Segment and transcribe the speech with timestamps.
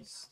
[0.00, 0.30] Peace.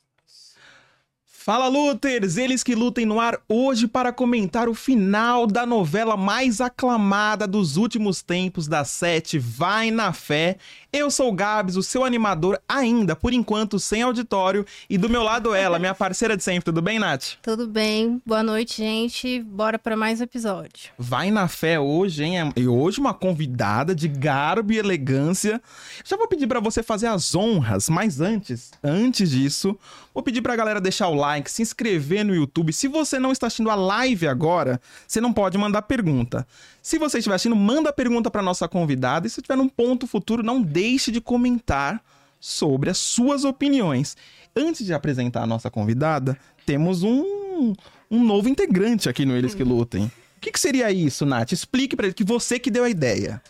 [1.49, 6.61] Fala Luters, eles que lutem no ar hoje para comentar o final da novela mais
[6.61, 10.59] aclamada dos últimos tempos da Sete, Vai na Fé.
[10.93, 15.23] Eu sou o Gabs, o seu animador ainda, por enquanto, sem auditório, e do meu
[15.23, 16.65] lado ela, minha parceira de sempre.
[16.65, 17.37] Tudo bem, Nath?
[17.41, 18.21] Tudo bem.
[18.27, 19.43] Boa noite, gente.
[19.43, 20.91] Bora para mais um episódio.
[20.99, 22.53] Vai na Fé hoje, hein?
[22.57, 25.63] E hoje uma convidada de garbo e elegância.
[26.05, 29.79] Já vou pedir para você fazer as honras, mas antes, antes disso,
[30.19, 32.73] vou pedir pra galera deixar o like, se inscrever no YouTube.
[32.73, 36.45] Se você não está assistindo a live agora, você não pode mandar pergunta.
[36.83, 39.29] Se você estiver assistindo, manda pergunta para nossa convidada.
[39.29, 42.03] E se tiver num ponto futuro, não deixe de comentar
[42.41, 44.17] sobre as suas opiniões.
[44.57, 47.73] Antes de apresentar a nossa convidada, temos um,
[48.11, 50.11] um novo integrante aqui no Eles que Lutem.
[50.37, 51.53] O que, que seria isso, Nath?
[51.53, 53.41] Explique para ele que você que deu a ideia.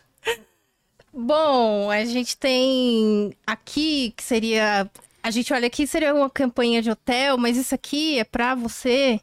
[1.14, 4.88] Bom, a gente tem aqui que seria.
[5.28, 9.20] A gente olha aqui, seria uma campanha de hotel, mas isso aqui é pra você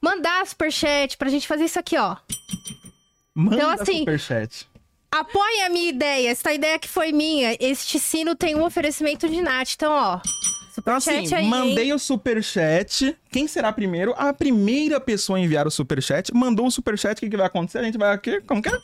[0.00, 2.16] mandar superchat pra gente fazer isso aqui, ó.
[3.34, 4.68] Manda Então, assim, superchat.
[5.10, 7.56] Apoie a minha ideia, essa ideia que foi minha.
[7.58, 9.72] Este sino tem um oferecimento de Nath.
[9.74, 10.20] Então, ó.
[10.78, 11.42] Então, Superchat assim, aí.
[11.42, 11.50] hein?
[11.50, 13.16] mandei o superchat.
[13.32, 14.14] Quem será primeiro?
[14.16, 16.32] A primeira pessoa a enviar o superchat.
[16.32, 17.18] Mandou o superchat.
[17.18, 17.78] O que, que vai acontecer?
[17.78, 18.40] A gente vai aqui.
[18.42, 18.80] Como que é?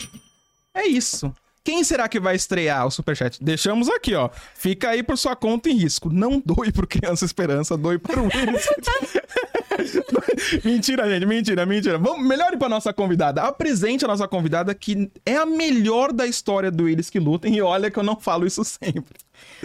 [0.75, 1.33] É isso.
[1.65, 3.43] Quem será que vai estrear o superchat?
[3.43, 4.29] Deixamos aqui, ó.
[4.55, 6.11] Fica aí por sua conta em risco.
[6.13, 8.29] Não doe pro Criança Esperança, doe para o
[10.63, 11.97] mentira, gente, mentira, mentira.
[11.97, 13.43] Vamos, melhore pra nossa convidada.
[13.43, 17.57] Apresente a nossa convidada, que é a melhor da história do Eles que Lutem.
[17.57, 19.24] E olha que eu não falo isso sempre.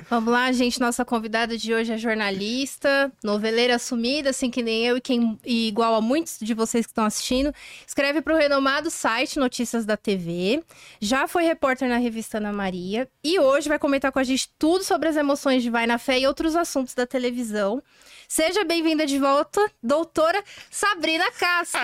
[0.10, 0.80] Vamos lá, gente.
[0.80, 5.68] Nossa convidada de hoje é jornalista, noveleira assumida, assim que nem eu e, quem, e
[5.68, 7.54] igual a muitos de vocês que estão assistindo.
[7.86, 10.64] Escreve para o renomado site Notícias da TV.
[11.00, 13.08] Já foi repórter na revista Ana Maria.
[13.24, 16.20] E hoje vai comentar com a gente tudo sobre as emoções de Vai na Fé
[16.20, 17.82] e outros assuntos da televisão.
[18.28, 21.80] Seja bem-vinda de volta, doutora Sabrina Castro!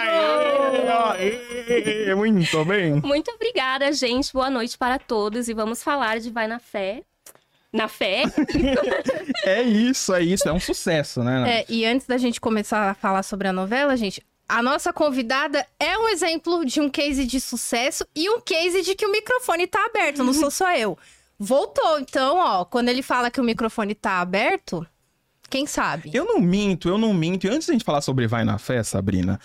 [1.13, 3.01] Aê, muito bem.
[3.03, 4.31] Muito obrigada, gente.
[4.31, 7.03] Boa noite para todos e vamos falar de Vai na Fé.
[7.75, 8.24] Na fé.
[9.46, 10.50] É isso, é isso.
[10.50, 11.59] É um sucesso, né?
[11.59, 15.63] É, e antes da gente começar a falar sobre a novela, gente, a nossa convidada
[15.80, 19.68] é um exemplo de um case de sucesso e um case de que o microfone
[19.68, 20.97] tá aberto, não sou só eu.
[21.38, 24.86] Voltou, então, ó, quando ele fala que o microfone tá aberto,
[25.47, 26.09] quem sabe?
[26.13, 27.46] Eu não minto, eu não minto.
[27.46, 29.40] E antes da gente falar sobre Vai na Fé, Sabrina,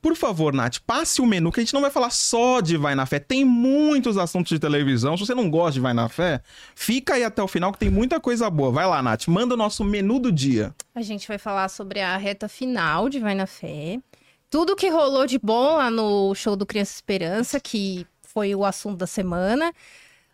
[0.00, 2.94] por favor, Nath, passe o menu, que a gente não vai falar só de Vai
[2.94, 3.18] na Fé.
[3.18, 5.16] Tem muitos assuntos de televisão.
[5.16, 6.40] Se você não gosta de Vai na Fé,
[6.74, 8.70] fica aí até o final que tem muita coisa boa.
[8.70, 10.74] Vai lá, Nath, manda o nosso menu do dia.
[10.94, 13.98] A gente vai falar sobre a reta final de Vai na Fé.
[14.50, 18.96] Tudo que rolou de bom lá no show do Criança Esperança, que foi o assunto
[18.96, 19.72] da semana.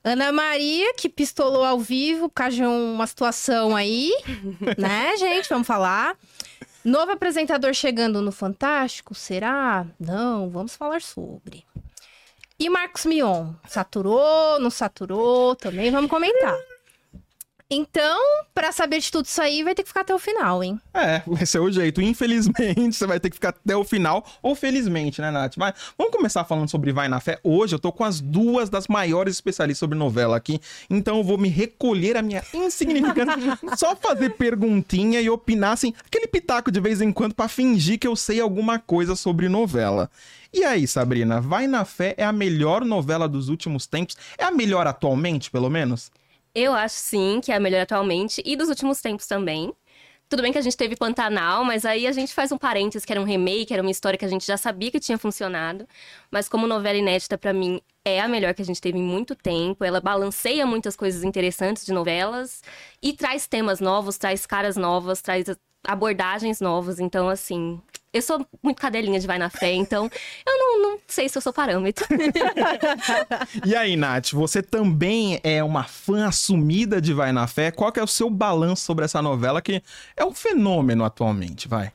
[0.05, 4.13] Ana Maria, que pistolou ao vivo, por causa de uma situação aí,
[4.77, 5.49] né, gente?
[5.49, 6.15] Vamos falar.
[6.85, 9.87] Novo apresentador chegando no Fantástico, será?
[9.99, 11.65] Não, vamos falar sobre.
[12.59, 16.55] E Marcos Mion, saturou, não saturou, também vamos comentar.
[17.71, 18.21] Então,
[18.55, 20.79] pra saber de tudo isso aí, vai ter que ficar até o final, hein?
[20.93, 22.03] É, esse é o jeito.
[22.03, 25.57] Infelizmente, você vai ter que ficar até o final, ou felizmente, né, Nath?
[25.57, 27.41] Mas vamos começar falando sobre Vai na Fé.
[27.43, 30.61] Hoje eu tô com as duas das maiores especialistas sobre novela aqui,
[30.91, 36.27] então eu vou me recolher a minha insignificância, só fazer perguntinha e opinar, assim, aquele
[36.27, 40.11] pitaco de vez em quando pra fingir que eu sei alguma coisa sobre novela.
[40.53, 44.17] E aí, Sabrina, Vai na Fé é a melhor novela dos últimos tempos?
[44.37, 46.13] É a melhor atualmente, pelo menos?
[46.55, 49.73] Eu acho sim que é a melhor atualmente e dos últimos tempos também.
[50.29, 53.13] Tudo bem que a gente teve Pantanal, mas aí a gente faz um parênteses que
[53.13, 55.87] era um remake, era uma história que a gente já sabia que tinha funcionado.
[56.31, 59.35] Mas como novela inédita, pra mim, é a melhor que a gente teve em muito
[59.35, 59.85] tempo.
[59.85, 62.63] Ela balanceia muitas coisas interessantes de novelas
[63.03, 65.47] e traz temas novos, traz caras novas, traz
[65.87, 66.99] abordagens novas.
[67.01, 67.81] Então, assim,
[68.15, 70.09] eu sou muito cadelinha de vai na fé, então
[70.47, 72.07] eu não, não sei se eu sou parâmetro.
[73.65, 77.71] E aí, Nath, você também é uma fã assumida de Vai na Fé?
[77.71, 79.83] Qual que é o seu balanço sobre essa novela que
[80.17, 81.93] é um fenômeno atualmente, vai?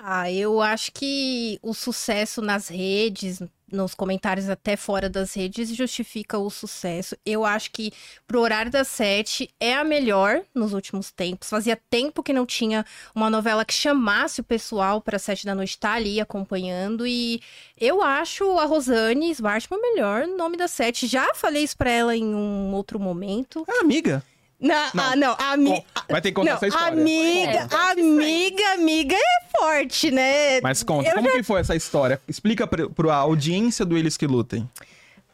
[0.00, 6.38] Ah, eu acho que o sucesso nas redes, nos comentários até fora das redes, justifica
[6.38, 7.14] o sucesso.
[7.26, 7.92] Eu acho que
[8.26, 11.50] pro horário das sete é a melhor nos últimos tempos.
[11.50, 15.70] Fazia tempo que não tinha uma novela que chamasse o pessoal para sete da noite
[15.70, 17.06] estar ali acompanhando.
[17.06, 17.42] E
[17.78, 21.06] eu acho a Rosane Svartman o melhor nome da sete.
[21.06, 23.62] Já falei isso pra ela em um outro momento.
[23.68, 24.24] É amiga.
[24.62, 25.04] Não, Não.
[25.04, 25.84] ah, não, ami...
[26.08, 26.88] Vai ter que contar não, essa história.
[26.92, 27.90] Amiga, Conta.
[27.90, 30.60] amiga, amiga é forte, né?
[30.60, 32.22] Mas conta, Eu como que foi essa história?
[32.28, 34.68] Explica pra, pra audiência do Eles Que Lutem.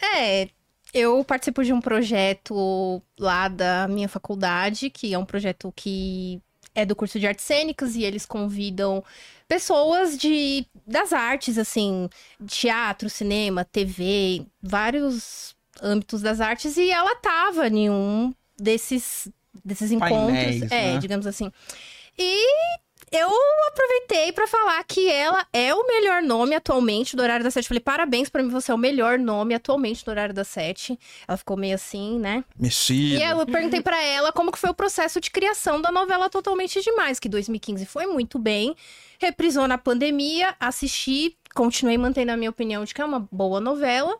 [0.00, 0.48] É,
[0.94, 6.40] eu participo de um projeto lá da minha faculdade, que é um projeto que
[6.74, 9.04] é do curso de artes cênicas e eles convidam
[9.46, 12.08] pessoas de das artes, assim,
[12.46, 19.28] teatro, cinema, TV, vários âmbitos das artes, e ela tava em um desses,
[19.64, 20.18] desses encontros.
[20.18, 20.98] Painéis, é, né?
[20.98, 21.50] digamos assim.
[22.18, 22.46] E
[23.10, 23.30] eu
[23.68, 27.68] aproveitei pra falar que ela é o melhor nome atualmente do horário da sete.
[27.68, 30.98] Falei, parabéns pra mim, você é o melhor nome atualmente do horário da sete.
[31.26, 32.44] Ela ficou meio assim, né?
[32.58, 33.20] Mexido.
[33.20, 36.82] E eu perguntei pra ela como que foi o processo de criação da novela Totalmente
[36.82, 38.74] Demais, que 2015 foi muito bem,
[39.18, 44.18] reprisou na pandemia, assisti, continuei mantendo a minha opinião de que é uma boa novela.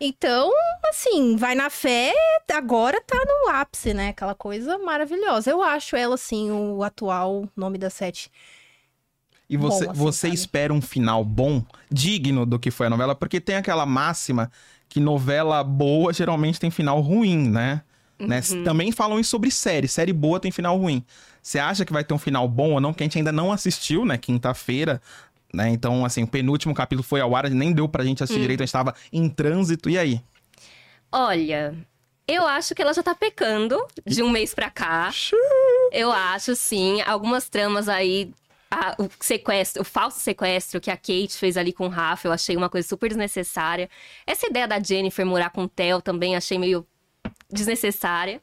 [0.00, 0.50] Então,
[0.88, 2.12] assim, vai na fé,
[2.54, 4.10] agora tá no ápice, né?
[4.10, 5.50] Aquela coisa maravilhosa.
[5.50, 8.30] Eu acho ela, assim, o atual nome da sete.
[9.50, 10.34] E você, bom, assim, você sabe?
[10.34, 13.14] espera um final bom, digno do que foi a novela?
[13.14, 14.52] Porque tem aquela máxima
[14.88, 17.82] que novela boa geralmente tem final ruim, né?
[18.18, 18.40] Né?
[18.50, 18.64] Uhum.
[18.64, 19.86] Também falam isso sobre série.
[19.86, 21.04] Série boa tem final ruim.
[21.40, 22.92] Você acha que vai ter um final bom ou não?
[22.92, 24.18] Que a gente ainda não assistiu, né?
[24.18, 25.00] Quinta-feira.
[25.52, 25.70] Né?
[25.70, 28.24] Então, assim, o penúltimo capítulo foi ao ar, nem deu pra gente Hum.
[28.24, 29.88] assistir direito, a gente tava em trânsito.
[29.88, 30.20] E aí?
[31.10, 31.74] Olha,
[32.26, 35.10] eu acho que ela já tá pecando de um mês pra cá.
[35.90, 37.00] Eu acho, sim.
[37.02, 38.30] Algumas tramas aí.
[38.70, 42.32] a- o sequestro, o falso sequestro que a Kate fez ali com o Rafa, eu
[42.32, 43.88] achei uma coisa super desnecessária.
[44.26, 46.86] Essa ideia da Jennifer morar com o Theo também achei meio
[47.50, 48.42] desnecessária.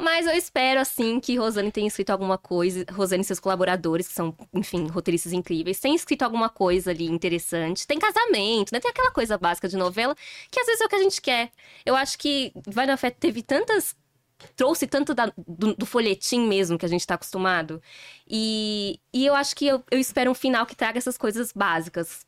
[0.00, 2.84] Mas eu espero, assim, que Rosane tenha escrito alguma coisa.
[2.92, 7.86] Rosane e seus colaboradores, que são, enfim, roteiristas incríveis, tenham escrito alguma coisa ali interessante.
[7.86, 8.80] Tem casamento, né?
[8.80, 10.16] Tem aquela coisa básica de novela,
[10.50, 11.52] que às vezes é o que a gente quer.
[11.86, 13.94] Eu acho que Vai na Fé teve tantas.
[14.56, 17.80] Trouxe tanto da- do, do folhetim mesmo que a gente tá acostumado.
[18.28, 22.26] E, e eu acho que eu, eu espero um final que traga essas coisas básicas.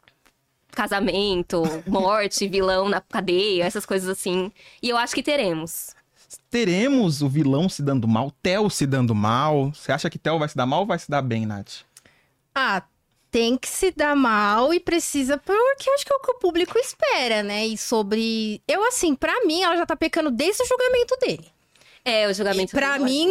[0.70, 4.52] Casamento, morte, vilão na cadeia, essas coisas assim.
[4.80, 5.95] E eu acho que teremos.
[6.50, 9.72] Teremos o vilão se dando mal, Theo se dando mal.
[9.72, 11.82] Você acha que Theo vai se dar mal ou vai se dar bem, Nath?
[12.54, 12.82] Ah,
[13.30, 16.78] tem que se dar mal e precisa, porque acho que é o que o público
[16.78, 17.66] espera, né?
[17.66, 18.62] E sobre.
[18.66, 21.55] Eu, assim, pra mim, ela já tá pecando desde o julgamento dele.
[22.06, 22.70] É, o julgamento.
[22.70, 23.28] Pra foi mim,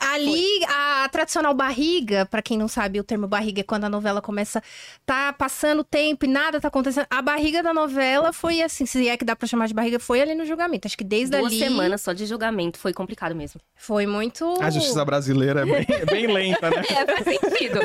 [0.00, 4.20] ali, a tradicional barriga, pra quem não sabe, o termo barriga é quando a novela
[4.20, 4.60] começa,
[5.06, 7.06] tá passando o tempo e nada tá acontecendo.
[7.08, 10.20] A barriga da novela foi assim, se é que dá pra chamar de barriga, foi
[10.20, 10.88] ali no julgamento.
[10.88, 12.80] Acho que desde Duas ali semanas só de julgamento.
[12.80, 13.60] Foi complicado mesmo.
[13.76, 14.60] foi muito.
[14.60, 16.82] A justiça brasileira é bem, é bem lenta, né?
[16.90, 17.80] É, faz sentido.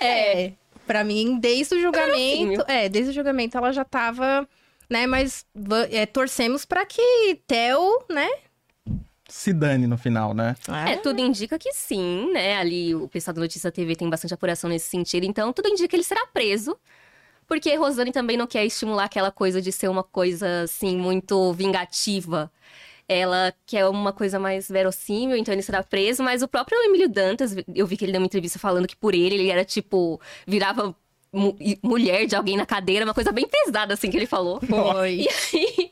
[0.00, 0.52] É,
[0.88, 2.64] pra mim, desde o julgamento.
[2.66, 4.44] É, desde o julgamento ela já tava,
[4.90, 5.06] né?
[5.06, 5.46] Mas
[5.88, 8.28] é, torcemos pra que Theo, né?
[9.32, 10.54] Se dane no final, né?
[10.86, 12.58] É, tudo indica que sim, né?
[12.58, 15.96] Ali o pessoal da Notícia TV tem bastante apuração nesse sentido, então tudo indica que
[15.96, 16.78] ele será preso.
[17.48, 22.52] Porque Rosane também não quer estimular aquela coisa de ser uma coisa, assim, muito vingativa.
[23.08, 26.22] Ela quer uma coisa mais verossímil, então ele será preso.
[26.22, 29.14] Mas o próprio Emílio Dantas, eu vi que ele deu uma entrevista falando que por
[29.14, 30.94] ele, ele era tipo, virava
[31.82, 34.60] mulher de alguém na cadeira, uma coisa bem pesada, assim, que ele falou.
[34.66, 35.26] Foi.
[35.26, 35.90] E aí,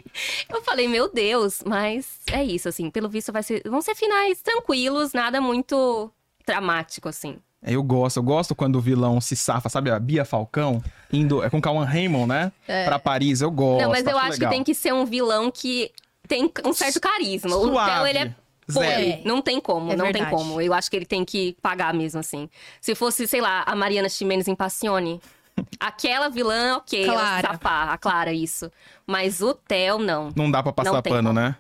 [0.48, 4.42] eu falei, meu Deus, mas é isso, assim, pelo visto vai ser, vão ser finais
[4.42, 6.10] tranquilos, nada muito
[6.46, 7.38] dramático, assim.
[7.62, 9.90] É, Eu gosto, eu gosto quando o vilão se safa, sabe?
[9.90, 10.82] A Bia Falcão,
[11.12, 11.42] indo.
[11.42, 12.52] É com Cauan Raymond, né?
[12.87, 13.82] Pra Paris, eu gosto.
[13.82, 14.50] Não, mas eu acho legal.
[14.50, 15.90] que tem que ser um vilão que
[16.26, 17.54] tem um certo carisma.
[17.56, 17.90] O Suave.
[17.90, 18.34] Theo, ele é
[18.70, 18.87] Zero.
[18.87, 19.22] podre.
[19.25, 20.26] Não tem como, É não verdade.
[20.26, 20.61] tem como.
[20.61, 22.49] Eu acho que ele tem que pagar mesmo, assim.
[22.80, 25.21] Se fosse, sei lá, a Mariana Ximenes em Passione,
[25.78, 27.49] aquela vilã, ok, ela Clara.
[27.52, 28.71] safar, a Clara, isso.
[29.06, 30.30] Mas o Theo, não.
[30.35, 31.33] Não dá pra passar pano, como.
[31.40, 31.56] né?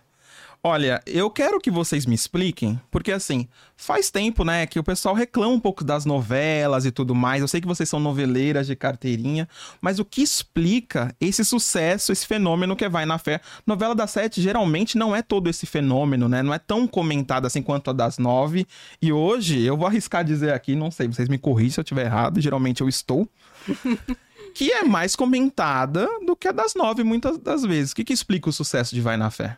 [0.62, 5.14] Olha, eu quero que vocês me expliquem, porque assim, faz tempo, né, que o pessoal
[5.14, 7.40] reclama um pouco das novelas e tudo mais.
[7.40, 9.48] Eu sei que vocês são noveleiras de carteirinha,
[9.80, 13.40] mas o que explica esse sucesso, esse fenômeno que é Vai na Fé?
[13.66, 16.42] Novela das sete geralmente não é todo esse fenômeno, né?
[16.42, 18.66] Não é tão comentada assim quanto a das nove.
[19.00, 22.04] E hoje, eu vou arriscar dizer aqui, não sei, vocês me corrigem se eu estiver
[22.04, 23.26] errado, geralmente eu estou.
[24.54, 27.92] que é mais comentada do que a das nove muitas das vezes.
[27.92, 29.56] O que, que explica o sucesso de Vai na Fé?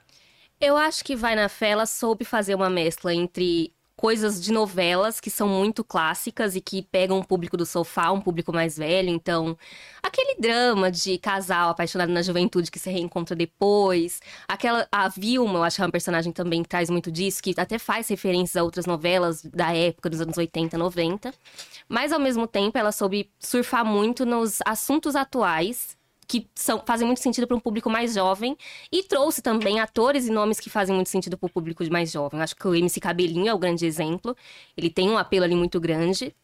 [0.65, 5.19] Eu acho que Vai na Fé, ela soube fazer uma mescla entre coisas de novelas
[5.19, 9.09] que são muito clássicas e que pegam um público do sofá, um público mais velho.
[9.09, 9.59] Então,
[10.01, 14.21] aquele drama de casal apaixonado na juventude que se reencontra depois.
[14.47, 17.55] Aquela, a Vilma, eu acho que é uma personagem também que traz muito disso, que
[17.59, 21.35] até faz referências a outras novelas da época, dos anos 80, 90.
[21.89, 26.01] Mas, ao mesmo tempo, ela soube surfar muito nos assuntos atuais
[26.33, 28.57] que são- fazem muito sentido para um público mais jovem
[28.91, 32.41] e trouxe também atores e nomes que fazem muito sentido para o público mais jovem.
[32.41, 34.35] Acho que o MC Cabelinho é o grande exemplo.
[34.75, 36.35] Ele tem um apelo ali muito grande.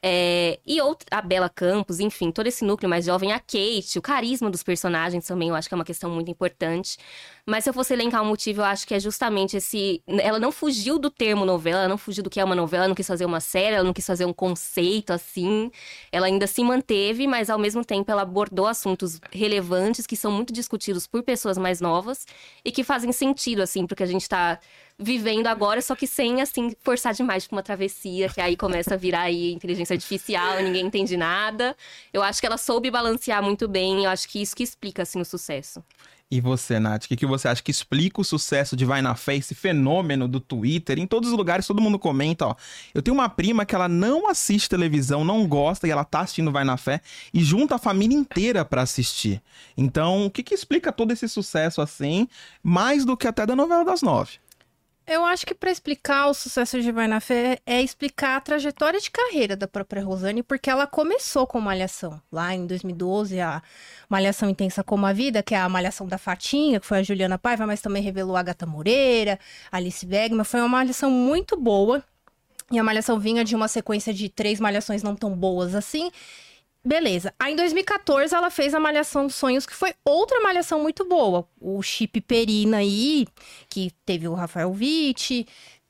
[0.00, 4.02] É, e outra, a Bela Campos, enfim, todo esse núcleo mais jovem, a Kate, o
[4.02, 6.96] carisma dos personagens também, eu acho que é uma questão muito importante.
[7.44, 10.02] Mas se eu fosse elencar um motivo, eu acho que é justamente esse.
[10.06, 12.88] Ela não fugiu do termo novela, ela não fugiu do que é uma novela, ela
[12.88, 15.70] não quis fazer uma série, ela não quis fazer um conceito assim.
[16.12, 20.52] Ela ainda se manteve, mas ao mesmo tempo ela abordou assuntos relevantes que são muito
[20.52, 22.24] discutidos por pessoas mais novas
[22.64, 24.60] e que fazem sentido, assim, porque a gente tá
[24.98, 28.96] vivendo agora, só que sem, assim, forçar demais pra uma travessia, que aí começa a
[28.96, 31.76] virar aí inteligência artificial, ninguém entende nada.
[32.12, 35.20] Eu acho que ela soube balancear muito bem, eu acho que isso que explica, assim,
[35.20, 35.84] o sucesso.
[36.30, 39.14] E você, Nath, o que, que você acha que explica o sucesso de Vai na
[39.14, 40.98] Fé, esse fenômeno do Twitter?
[40.98, 42.54] Em todos os lugares, todo mundo comenta, ó.
[42.92, 46.52] Eu tenho uma prima que ela não assiste televisão, não gosta, e ela tá assistindo
[46.52, 47.00] Vai na Fé,
[47.32, 49.40] e junta a família inteira para assistir.
[49.74, 52.28] Então, o que, que explica todo esse sucesso assim,
[52.62, 54.32] mais do que até da novela das nove?
[55.08, 59.00] Eu acho que para explicar o sucesso de Vai na Fé é explicar a trajetória
[59.00, 62.20] de carreira da própria Rosane, porque ela começou com Malhação.
[62.30, 63.62] Lá em 2012, a
[64.06, 67.38] Malhação Intensa como a Vida, que é a Malhação da Fatinha, que foi a Juliana
[67.38, 69.40] Paiva, mas também revelou a Gata Moreira,
[69.72, 70.44] Alice Wegman.
[70.44, 72.04] Foi uma malhação muito boa.
[72.70, 76.10] E a Malhação vinha de uma sequência de três malhações não tão boas assim.
[76.84, 77.34] Beleza.
[77.38, 81.46] Aí em 2014 ela fez a Malhação Sonhos, que foi outra malhação muito boa.
[81.60, 83.26] O Chip Perina aí,
[83.68, 85.46] que teve o Rafael Witt,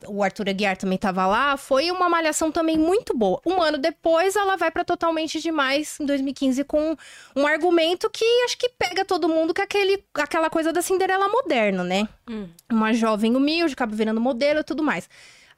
[0.07, 1.57] o Arthur Aguiar também estava lá.
[1.57, 3.40] Foi uma malhação também muito boa.
[3.45, 6.97] Um ano depois ela vai para Totalmente Demais, em 2015, com
[7.35, 11.28] um argumento que acho que pega todo mundo, que é aquele, aquela coisa da Cinderela
[11.28, 12.09] moderna, né?
[12.28, 12.49] Hum.
[12.71, 15.09] Uma jovem humilde, acaba virando modelo e tudo mais.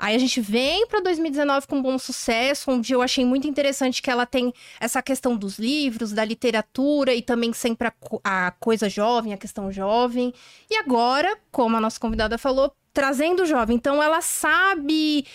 [0.01, 4.01] Aí a gente vem para 2019 com um bom sucesso, onde eu achei muito interessante
[4.01, 7.93] que ela tem essa questão dos livros, da literatura e também sempre a,
[8.25, 10.33] a coisa jovem, a questão jovem.
[10.71, 13.77] E agora, como a nossa convidada falou, trazendo o jovem.
[13.77, 15.27] Então ela sabe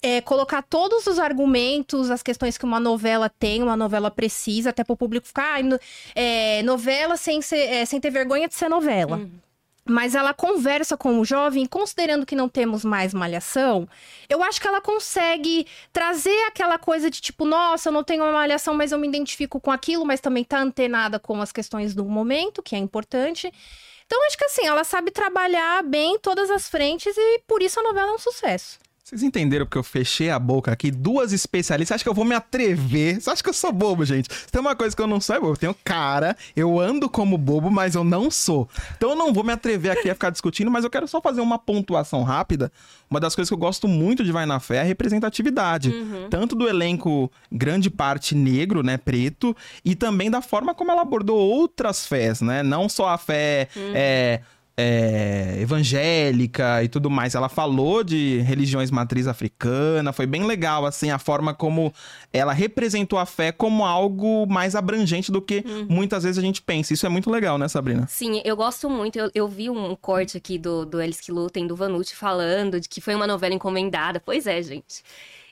[0.00, 4.84] é, colocar todos os argumentos, as questões que uma novela tem, uma novela precisa, até
[4.84, 5.58] para o público ficar.
[5.60, 5.78] Ah,
[6.14, 9.16] é, novela sem, ser, é, sem ter vergonha de ser novela.
[9.16, 9.44] Uhum
[9.86, 13.86] mas ela conversa com o jovem, considerando que não temos mais malhação,
[14.28, 18.32] eu acho que ela consegue trazer aquela coisa de tipo, nossa, eu não tenho uma
[18.32, 22.04] malhação, mas eu me identifico com aquilo, mas também tá antenada com as questões do
[22.04, 23.52] momento, que é importante.
[24.06, 27.82] Então, acho que assim, ela sabe trabalhar bem todas as frentes e por isso a
[27.82, 28.78] novela é um sucesso.
[29.04, 30.90] Vocês entenderam porque eu fechei a boca aqui?
[30.90, 31.96] Duas especialistas.
[31.96, 33.20] Acho que eu vou me atrever?
[33.20, 34.30] Você acha que eu sou bobo, gente?
[34.50, 35.52] tem uma coisa que eu não sou, é bobo.
[35.52, 38.66] Eu tenho cara, eu ando como bobo, mas eu não sou.
[38.96, 41.42] Então eu não vou me atrever aqui a ficar discutindo, mas eu quero só fazer
[41.42, 42.72] uma pontuação rápida.
[43.10, 45.90] Uma das coisas que eu gosto muito de Vai na Fé é a representatividade.
[45.90, 46.28] Uhum.
[46.30, 51.36] Tanto do elenco, grande parte negro, né, preto, e também da forma como ela abordou
[51.38, 52.62] outras fés, né?
[52.62, 53.68] Não só a fé.
[53.76, 53.92] Uhum.
[53.94, 54.40] É,
[54.76, 57.34] é, evangélica e tudo mais.
[57.34, 61.92] Ela falou de religiões matriz africana, foi bem legal, assim, a forma como
[62.32, 65.86] ela representou a fé como algo mais abrangente do que uhum.
[65.88, 66.92] muitas vezes a gente pensa.
[66.92, 68.06] Isso é muito legal, né, Sabrina?
[68.08, 69.18] Sim, eu gosto muito.
[69.18, 72.88] Eu, eu vi um corte aqui do, do Elis que Lutem, do Vanucci, falando de
[72.88, 74.20] que foi uma novela encomendada.
[74.20, 75.02] Pois é, gente.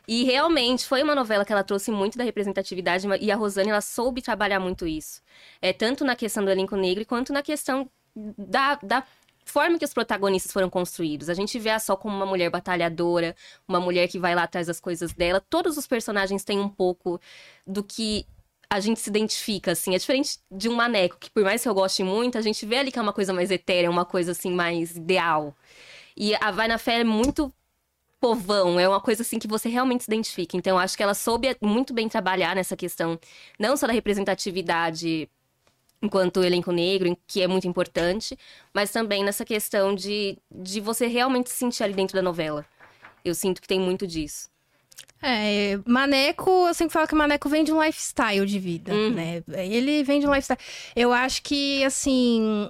[0.06, 3.80] E realmente foi uma novela que ela trouxe muito da representatividade e a Rosane ela
[3.80, 5.22] soube trabalhar muito isso.
[5.60, 9.04] É tanto na questão do elenco negro quanto na questão da, da
[9.44, 11.28] forma que os protagonistas foram construídos.
[11.28, 13.34] A gente vê a Sol como uma mulher batalhadora,
[13.66, 15.40] uma mulher que vai lá atrás das coisas dela.
[15.40, 17.20] Todos os personagens têm um pouco
[17.66, 18.26] do que
[18.70, 19.94] a gente se identifica, assim.
[19.94, 22.78] É diferente de um maneco, que por mais que eu goste muito, a gente vê
[22.78, 25.54] ali que é uma coisa mais etérea, uma coisa, assim, mais ideal.
[26.16, 27.52] E a Vai na Fé é muito
[28.20, 30.56] povão, é uma coisa assim que você realmente se identifica.
[30.56, 33.18] Então, acho que ela soube muito bem trabalhar nessa questão,
[33.58, 35.28] não só da representatividade
[36.02, 38.36] enquanto elenco negro, que é muito importante,
[38.74, 42.66] mas também nessa questão de, de você realmente se sentir ali dentro da novela.
[43.24, 44.50] Eu sinto que tem muito disso.
[45.24, 49.10] É, Maneco, eu sempre falo que Maneco vem de um lifestyle de vida, uhum.
[49.10, 49.44] né?
[49.48, 50.58] Ele vem de um lifestyle.
[50.96, 52.68] Eu acho que, assim,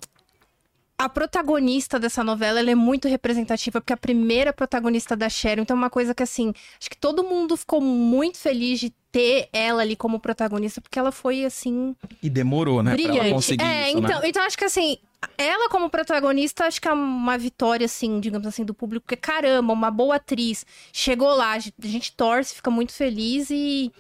[1.03, 5.63] a protagonista dessa novela ela é muito representativa, porque é a primeira protagonista da Sharon,
[5.63, 9.49] então é uma coisa que, assim, acho que todo mundo ficou muito feliz de ter
[9.53, 11.97] ela ali como protagonista, porque ela foi, assim.
[12.23, 12.93] E demorou, né?
[12.93, 13.19] Brilhante.
[13.19, 14.29] Pra ela conseguir é, isso, então, né?
[14.29, 14.97] então acho que, assim,
[15.37, 19.73] ela como protagonista, acho que é uma vitória, assim, digamos assim, do público, porque caramba,
[19.73, 20.65] uma boa atriz.
[20.93, 23.91] Chegou lá, a gente torce, fica muito feliz e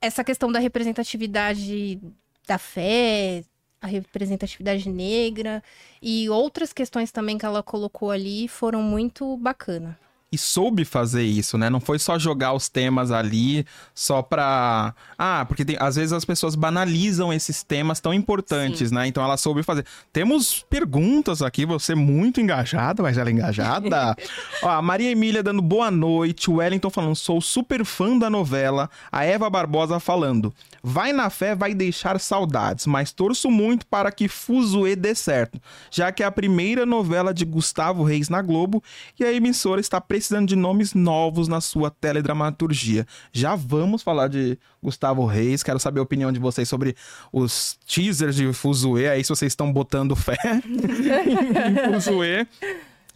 [0.00, 2.00] essa questão da representatividade
[2.44, 3.44] da fé,
[3.80, 5.62] a representatividade negra
[6.02, 9.98] e outras questões também que ela colocou ali foram muito bacana.
[10.30, 11.70] E soube fazer isso, né?
[11.70, 14.94] Não foi só jogar os temas ali só pra.
[15.16, 15.76] Ah, porque tem...
[15.80, 18.94] às vezes as pessoas banalizam esses temas tão importantes, Sim.
[18.94, 19.06] né?
[19.06, 19.86] Então ela soube fazer.
[20.12, 24.14] Temos perguntas aqui, você muito engajada, mas ela é engajada.
[24.62, 28.90] Ó, a Maria Emília dando boa noite, o Wellington falando, sou super fã da novela,
[29.10, 34.28] a Eva Barbosa falando, vai na fé, vai deixar saudades, mas torço muito para que
[34.28, 38.82] Fuzue dê certo, já que é a primeira novela de Gustavo Reis na Globo
[39.18, 43.06] e a emissora está precisando de nomes novos na sua teledramaturgia.
[43.32, 46.96] Já vamos falar de Gustavo Reis, quero saber a opinião de vocês sobre
[47.32, 52.46] os teasers de Fuzue, aí se vocês estão botando fé em Fuzue.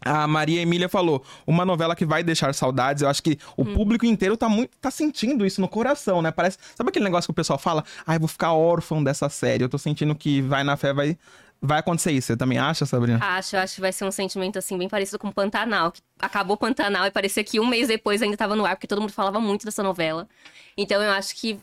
[0.05, 3.03] A Maria Emília falou, uma novela que vai deixar saudades.
[3.03, 3.75] Eu acho que o hum.
[3.75, 6.33] público inteiro tá muito tá sentindo isso no coração, né?
[6.33, 9.63] Parece, sabe aquele negócio que o pessoal fala: "Ai, ah, vou ficar órfão dessa série".
[9.63, 11.17] Eu tô sentindo que vai na fé vai
[11.65, 13.21] Vai acontecer isso, você também acha, Sabrina?
[13.23, 15.93] Acho, acho que vai ser um sentimento assim bem parecido com Pantanal.
[16.19, 19.13] Acabou Pantanal e parecia que um mês depois ainda estava no ar, porque todo mundo
[19.13, 20.29] falava muito dessa novela.
[20.77, 21.61] Então eu acho que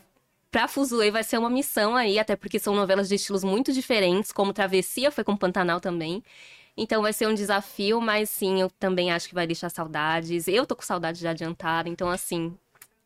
[0.50, 4.32] pra Fuzue vai ser uma missão aí, até porque são novelas de estilos muito diferentes,
[4.32, 6.24] como Travessia foi com Pantanal também.
[6.78, 10.48] Então vai ser um desafio, mas sim, eu também acho que vai deixar saudades.
[10.48, 12.56] Eu tô com saudades de adiantar, então assim,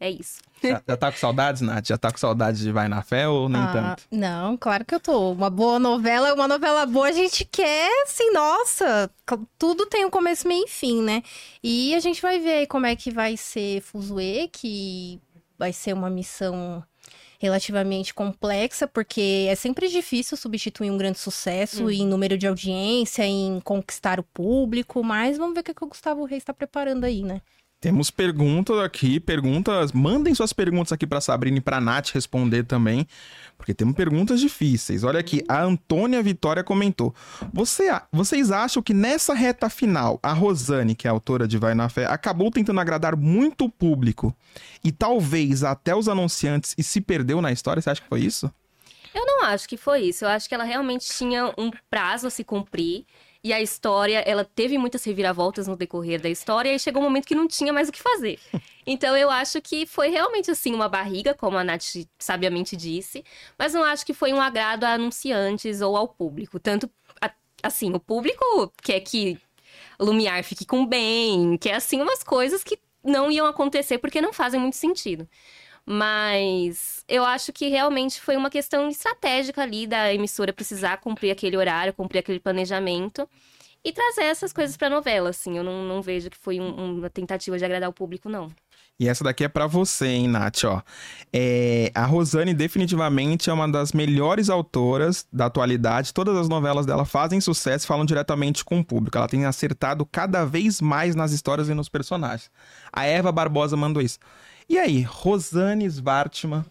[0.04, 0.40] é isso.
[0.62, 1.86] Já, já tá com saudades, Nath?
[1.86, 4.02] Já tá com saudades de Vai na Fé ou nem ah, tanto?
[4.10, 5.32] Não, claro que eu tô.
[5.32, 9.10] Uma boa novela, uma novela boa, a gente quer, assim, nossa,
[9.58, 11.22] tudo tem um começo, meio e fim, né?
[11.62, 15.20] E a gente vai ver aí como é que vai ser Fuzue, que
[15.58, 16.84] vai ser uma missão
[17.38, 21.90] relativamente complexa, porque é sempre difícil substituir um grande sucesso uhum.
[21.90, 25.88] em número de audiência, em conquistar o público, mas vamos ver o que, que o
[25.88, 27.40] Gustavo Reis está preparando aí, né?
[27.84, 29.92] Temos perguntas aqui, perguntas.
[29.92, 33.06] Mandem suas perguntas aqui para Sabrina e para Nath responder também,
[33.58, 35.04] porque temos perguntas difíceis.
[35.04, 37.14] Olha aqui, a Antônia Vitória comentou:
[37.52, 41.90] Você, vocês acham que nessa reta final, a Rosane, que é autora de Vai na
[41.90, 44.34] Fé, acabou tentando agradar muito o público
[44.82, 47.82] e talvez até os anunciantes e se perdeu na história?
[47.82, 48.50] Você acha que foi isso?
[49.14, 50.24] Eu não acho que foi isso.
[50.24, 53.04] Eu acho que ela realmente tinha um prazo a se cumprir.
[53.44, 57.26] E a história, ela teve muitas reviravoltas no decorrer da história e chegou um momento
[57.26, 58.40] que não tinha mais o que fazer.
[58.86, 63.24] Então eu acho que foi realmente assim uma barriga, como a Nath sabiamente disse,
[63.58, 66.60] mas não acho que foi um agrado a anunciantes ou ao público.
[66.60, 66.90] Tanto
[67.62, 68.44] assim, o público
[68.82, 69.40] quer que
[69.98, 74.60] Lumiar fique com bem, quer assim umas coisas que não iam acontecer porque não fazem
[74.60, 75.26] muito sentido.
[75.86, 81.56] Mas eu acho que realmente foi uma questão estratégica ali da emissora precisar cumprir aquele
[81.56, 83.28] horário, cumprir aquele planejamento
[83.84, 85.58] e trazer essas coisas pra novela, assim.
[85.58, 88.50] Eu não, não vejo que foi um, uma tentativa de agradar o público, não.
[88.98, 90.80] E essa daqui é para você, hein, Nath, ó.
[91.32, 96.14] É, a Rosane definitivamente é uma das melhores autoras da atualidade.
[96.14, 99.18] Todas as novelas dela fazem sucesso e falam diretamente com o público.
[99.18, 102.50] Ela tem acertado cada vez mais nas histórias e nos personagens.
[102.92, 104.18] A Eva Barbosa mandou isso.
[104.68, 106.64] E aí, Rosane Svartman,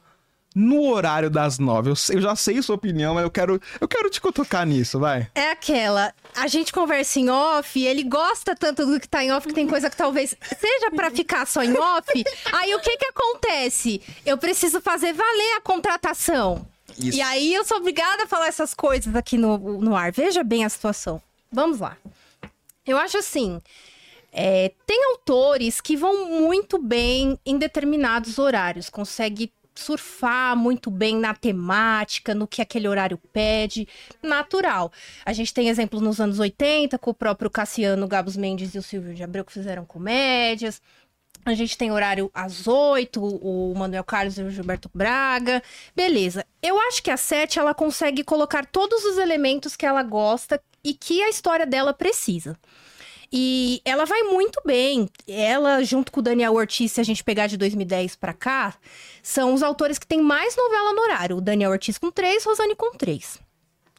[0.55, 1.89] no horário das nove.
[1.89, 5.27] Eu, eu, já sei sua opinião, mas eu quero, eu quero te tocar nisso, vai.
[5.33, 6.13] É aquela.
[6.35, 9.67] A gente conversa em off, ele gosta tanto do que tá em off que tem
[9.67, 12.23] coisa que talvez seja para ficar só em off.
[12.51, 14.01] aí o que que acontece?
[14.25, 16.67] Eu preciso fazer valer a contratação.
[16.97, 17.17] Isso.
[17.17, 20.11] E aí eu sou obrigada a falar essas coisas aqui no, no ar.
[20.11, 21.21] Veja bem a situação.
[21.51, 21.97] Vamos lá.
[22.85, 23.61] Eu acho assim.
[24.33, 31.33] É, tem autores que vão muito bem em determinados horários, consegue surfar muito bem na
[31.33, 33.87] temática, no que aquele horário pede,
[34.21, 34.91] natural.
[35.25, 38.83] A gente tem exemplos nos anos 80, com o próprio Cassiano Gabos Mendes e o
[38.83, 40.81] Silvio de Abreu que fizeram comédias.
[41.45, 45.61] A gente tem horário às oito, o Manuel Carlos e o Gilberto Braga.
[45.95, 46.45] Beleza.
[46.61, 50.93] Eu acho que a Sete ela consegue colocar todos os elementos que ela gosta e
[50.93, 52.57] que a história dela precisa.
[53.35, 55.09] E ela vai muito bem.
[55.27, 58.75] Ela, junto com o Daniel Ortiz, se a gente pegar de 2010 para cá,
[59.23, 61.37] são os autores que têm mais novela no horário.
[61.37, 63.39] O Daniel Ortiz com três, Rosane com três.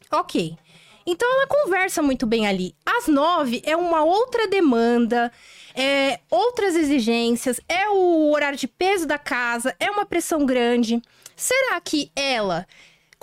[0.09, 0.57] Ok.
[1.05, 2.77] Então ela conversa muito bem ali.
[2.87, 5.33] Às nove é uma outra demanda,
[5.75, 11.03] é outras exigências, é o horário de peso da casa, é uma pressão grande.
[11.35, 12.67] Será que ela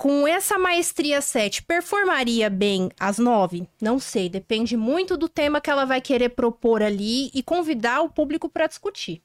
[0.02, 3.68] com essa maestria 7, performaria bem às 9?
[3.80, 8.10] Não sei, depende muito do tema que ela vai querer propor ali e convidar o
[8.10, 9.22] público para discutir.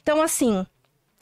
[0.00, 0.64] Então, assim,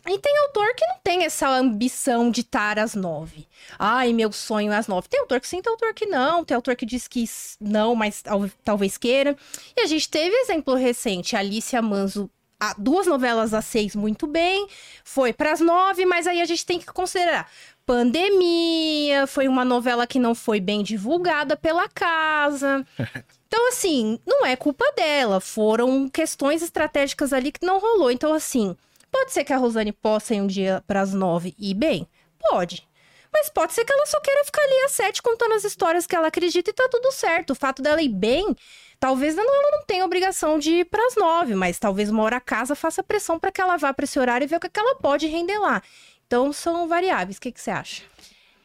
[0.06, 3.48] e tem autor que não tem essa ambição de estar às nove.
[3.78, 5.08] Ai, meu sonho é às nove.
[5.08, 6.44] Tem autor que sim, tem autor que não.
[6.44, 7.24] Tem autor que diz que
[7.58, 8.22] não, mas
[8.62, 9.34] talvez queira.
[9.74, 11.34] E a gente teve exemplo recente.
[11.34, 12.28] Alicia Manzo,
[12.76, 14.68] duas novelas às seis muito bem.
[15.02, 17.50] Foi para as nove, mas aí a gente tem que considerar
[17.90, 22.86] pandemia, foi uma novela que não foi bem divulgada pela casa.
[23.52, 25.40] Então, assim, não é culpa dela.
[25.40, 28.08] Foram questões estratégicas ali que não rolou.
[28.08, 28.76] Então, assim,
[29.10, 32.06] pode ser que a Rosane possa ir um dia para as nove e ir bem?
[32.38, 32.88] Pode.
[33.32, 36.14] Mas pode ser que ela só queira ficar ali às sete contando as histórias que
[36.14, 37.50] ela acredita e tá tudo certo.
[37.50, 38.54] O fato dela ir bem,
[39.00, 42.40] talvez ela não tenha obrigação de ir para as nove, mas talvez uma hora a
[42.40, 44.94] casa faça pressão para que ela vá para esse horário e ver o que ela
[44.94, 45.82] pode render lá.
[46.30, 47.38] Então são variáveis.
[47.38, 48.04] O que, que você acha?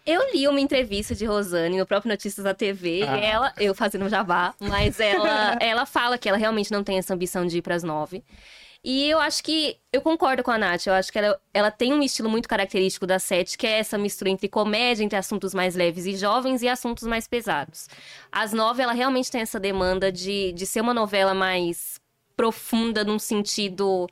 [0.06, 3.17] Eu li uma entrevista de Rosane no próprio Notícias da TV, ah.
[3.17, 7.15] e ela, eu fazendo jabá, mas ela, ela fala que ela realmente não tem essa
[7.15, 8.23] ambição de ir para as nove.
[8.84, 9.78] E eu acho que.
[9.91, 10.86] Eu concordo com a Nath.
[10.86, 13.97] Eu acho que ela, ela tem um estilo muito característico da Sete, que é essa
[13.97, 17.89] mistura entre comédia, entre assuntos mais leves e jovens e assuntos mais pesados.
[18.32, 21.99] As nove, ela realmente tem essa demanda de, de ser uma novela mais
[22.38, 24.08] profunda num sentido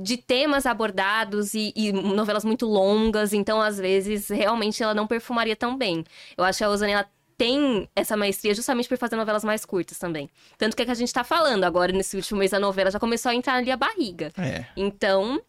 [0.00, 5.54] de temas abordados e, e, novelas muito longas, então às vezes realmente ela não perfumaria
[5.54, 6.04] tão bem.
[6.36, 9.98] Eu acho que a Rosane ela tem essa maestria justamente por fazer novelas mais curtas
[9.98, 10.28] também.
[10.58, 13.00] Tanto que é que a gente tá falando agora nesse último mês da novela já
[13.00, 14.30] começou a entrar ali a barriga.
[14.36, 14.66] É.
[14.76, 15.40] Então,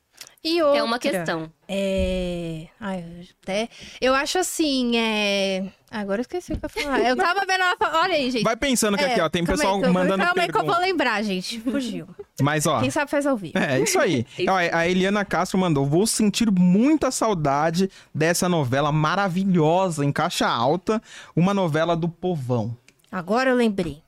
[0.44, 1.52] e outra, é uma questão.
[1.68, 2.68] É.
[2.80, 3.06] Ai,
[3.42, 3.70] até.
[4.00, 5.66] Eu acho assim, é.
[5.92, 7.00] Agora eu esqueci o que eu ia falar.
[7.02, 7.76] Eu tava vendo ela.
[8.02, 8.44] Olha aí, gente.
[8.44, 10.24] Vai pensando que é, aqui, ó, tem pessoal aí, mandando.
[10.24, 11.60] Calma aí que eu vou lembrar, gente.
[11.60, 12.08] Fugiu.
[12.42, 12.80] Mas, ó.
[12.80, 13.52] Quem sabe faz ouvir.
[13.56, 14.26] É, isso aí.
[14.50, 21.00] ó, a Eliana Castro mandou: vou sentir muita saudade dessa novela maravilhosa, em caixa alta,
[21.36, 22.76] uma novela do povão.
[23.12, 24.02] Agora eu lembrei.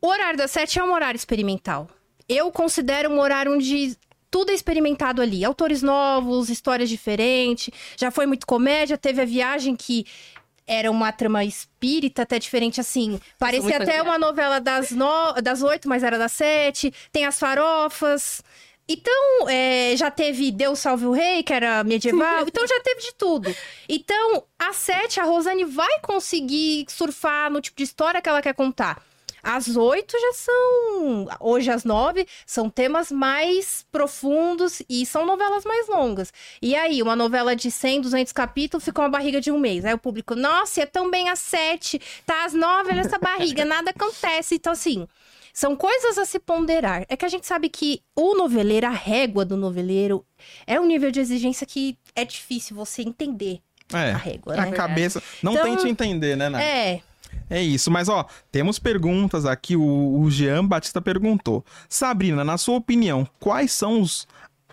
[0.00, 1.88] O horário das sete é um horário experimental.
[2.28, 3.96] Eu considero um horário onde
[4.34, 5.44] tudo é experimentado ali.
[5.44, 7.70] Autores novos, histórias diferentes.
[7.96, 10.04] Já foi muito comédia, teve a viagem que
[10.66, 13.20] era uma trama espírita, até diferente assim.
[13.38, 15.34] Parecia até uma novela das, no...
[15.34, 16.92] das oito, mas era das sete.
[17.12, 18.42] Tem as farofas.
[18.88, 22.42] Então, é, já teve Deus Salve o Rei, que era medieval.
[22.48, 23.54] então, já teve de tudo.
[23.88, 28.54] Então, a sete, a Rosane vai conseguir surfar no tipo de história que ela quer
[28.54, 29.00] contar.
[29.44, 31.28] As oito já são.
[31.38, 36.32] Hoje, as nove são temas mais profundos e são novelas mais longas.
[36.62, 39.84] E aí, uma novela de 100, 200 capítulos ficou uma barriga de um mês.
[39.84, 43.90] Aí o público, nossa, é tão bem às sete, tá às nove nessa barriga, nada
[43.90, 44.54] acontece.
[44.54, 45.06] Então, assim.
[45.56, 47.04] São coisas a se ponderar.
[47.08, 50.26] É que a gente sabe que o noveleiro, a régua do noveleiro,
[50.66, 53.60] é um nível de exigência que é difícil você entender
[53.92, 54.54] é, a régua.
[54.54, 54.72] A né?
[54.72, 55.22] cabeça.
[55.42, 56.62] Não então, tente entender, né, Nath?
[56.62, 57.00] É.
[57.48, 59.76] É isso, mas ó, temos perguntas aqui.
[59.76, 64.26] O, o Jean Batista perguntou: Sabrina, na sua opinião, quais são os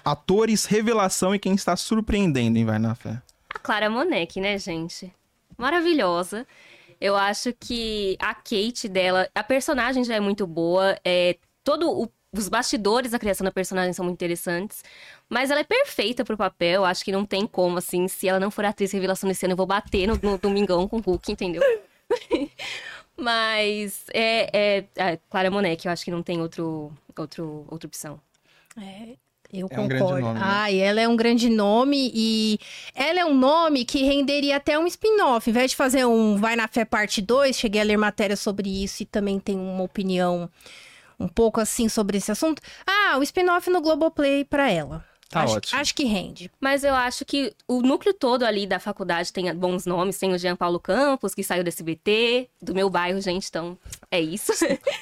[0.04, 3.22] atores revelação e quem está surpreendendo em Vai na Fé?
[3.54, 5.14] A Clara Monek, né, gente?
[5.58, 6.48] Maravilhosa.
[7.00, 12.08] Eu acho que a Kate dela, a personagem já é muito boa, é todo o
[12.34, 14.84] os bastidores da criação da personagem são muito interessantes.
[15.30, 16.86] Mas ela é perfeita pro papel.
[16.86, 19.58] Acho que não tem como, assim, se ela não for atriz revelação desse ano, eu
[19.58, 21.62] vou bater no, no Domingão com o Hulk, entendeu?
[23.18, 28.20] Mas é, é, é Clara Monet, eu acho que não tem outro, outro, outra opção.
[28.78, 29.16] É,
[29.54, 30.06] eu é concordo.
[30.06, 30.40] Um nome, né?
[30.44, 32.58] Ai, ela é um grande nome e
[32.96, 35.50] ela é um nome que renderia até um spin-off.
[35.50, 38.84] Ao invés de fazer um Vai na Fé parte 2, cheguei a ler matéria sobre
[38.84, 40.50] isso e também tenho uma opinião
[41.20, 42.62] um pouco assim sobre esse assunto.
[42.88, 45.11] Ah, o spin-off no Globoplay para ela.
[45.32, 45.80] Tá acho, ótimo.
[45.80, 46.52] Acho que rende.
[46.60, 50.18] Mas eu acho que o núcleo todo ali da faculdade tem bons nomes.
[50.18, 53.48] Tem o Jean Paulo Campos, que saiu do SBT, do meu bairro, gente.
[53.48, 53.78] Então,
[54.12, 54.52] é isso.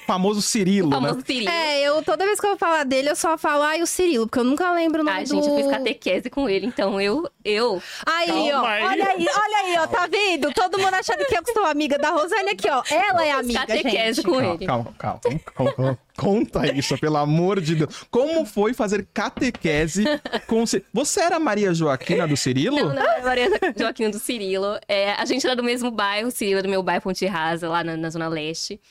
[0.05, 1.23] famoso Cirilo, o famoso né?
[1.25, 1.49] Cirilo.
[1.49, 4.27] É, eu toda vez que eu vou falar dele, eu só falo, ai, o Cirilo,
[4.27, 5.29] porque eu nunca lembro o nome Ai, do...
[5.29, 7.27] gente, eu fiz catequese com ele, então eu...
[7.43, 7.81] eu...
[8.05, 8.83] Aí, Calma ó, aí.
[8.83, 10.53] olha aí, olha aí, ó, tá vendo?
[10.53, 12.83] Todo mundo achando que eu sou amiga da Rosane aqui, ó.
[12.91, 14.25] Ela é amiga, catequese gente.
[14.25, 14.65] com calma, ele.
[14.67, 15.21] Calma, calma,
[15.55, 15.99] calma.
[16.19, 18.03] Conta isso, pelo amor de Deus.
[18.12, 20.03] Como foi fazer catequese
[20.47, 20.63] com...
[20.93, 22.75] Você era Maria Joaquina do Cirilo?
[22.75, 24.77] Não, não, Maria Joaquina do Cirilo.
[24.88, 27.84] É, a gente era do mesmo bairro, Cirilo é do meu bairro Ponte Rasa, lá
[27.84, 28.82] na, na Zona Leste.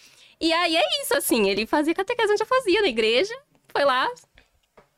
[0.40, 3.34] E aí é isso, assim, ele fazia catequese onde eu fazia, na igreja.
[3.70, 4.08] Foi lá,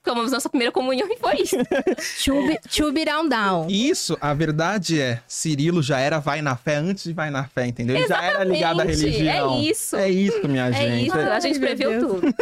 [0.02, 1.56] tomamos nossa primeira comunhão e foi isso.
[2.74, 3.66] to be down down.
[3.68, 7.66] Isso, a verdade é, Cirilo já era vai na fé antes de vai na fé,
[7.66, 7.96] entendeu?
[7.96, 8.32] Ele Exatamente.
[8.32, 9.54] já era ligado à religião.
[9.54, 9.96] É isso.
[9.96, 11.06] É isso, minha é gente.
[11.08, 11.18] Isso.
[11.18, 12.34] a gente previu tudo.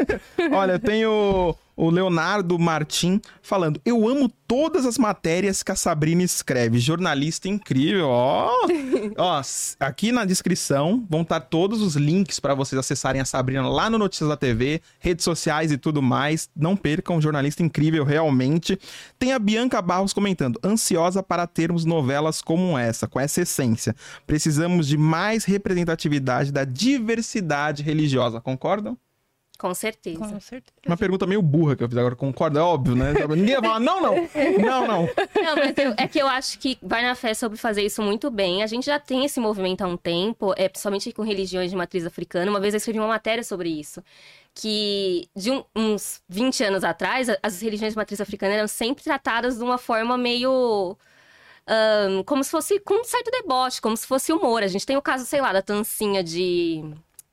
[0.53, 6.25] Olha, eu tenho o Leonardo Martim falando: Eu amo todas as matérias que a Sabrina
[6.25, 6.81] escreve.
[6.81, 8.51] Jornalista incrível, ó.
[9.17, 9.43] ó,
[9.79, 13.97] aqui na descrição vão estar todos os links para vocês acessarem a Sabrina lá no
[13.97, 16.51] Notícias da TV, redes sociais e tudo mais.
[16.57, 18.79] Não percam, jornalista incrível, realmente.
[19.17, 23.95] Tem a Bianca Barros comentando: ansiosa para termos novelas como essa, com essa essência.
[24.27, 28.99] Precisamos de mais representatividade da diversidade religiosa, concordam?
[29.59, 30.19] Com certeza.
[30.21, 30.73] Com certeza.
[30.87, 32.61] Uma pergunta meio burra que eu fiz agora, concorda?
[32.61, 33.13] É óbvio, né?
[33.37, 35.03] Ninguém vai falar, não, não, não, não.
[35.43, 38.31] Não, mas eu- é que eu acho que Vai na Fé sobre fazer isso muito
[38.31, 38.63] bem.
[38.63, 42.07] A gente já tem esse movimento há um tempo, é, principalmente com religiões de matriz
[42.07, 42.49] africana.
[42.51, 44.01] Uma vez eu escrevi uma matéria sobre isso.
[44.55, 49.59] Que de um- uns 20 anos atrás, as religiões de matriz africana eram sempre tratadas
[49.59, 50.97] de uma forma meio.
[51.67, 54.63] ahn, como se fosse com um certo deboche, como se fosse humor.
[54.63, 56.83] A gente tem o caso, sei lá, da Tancinha de.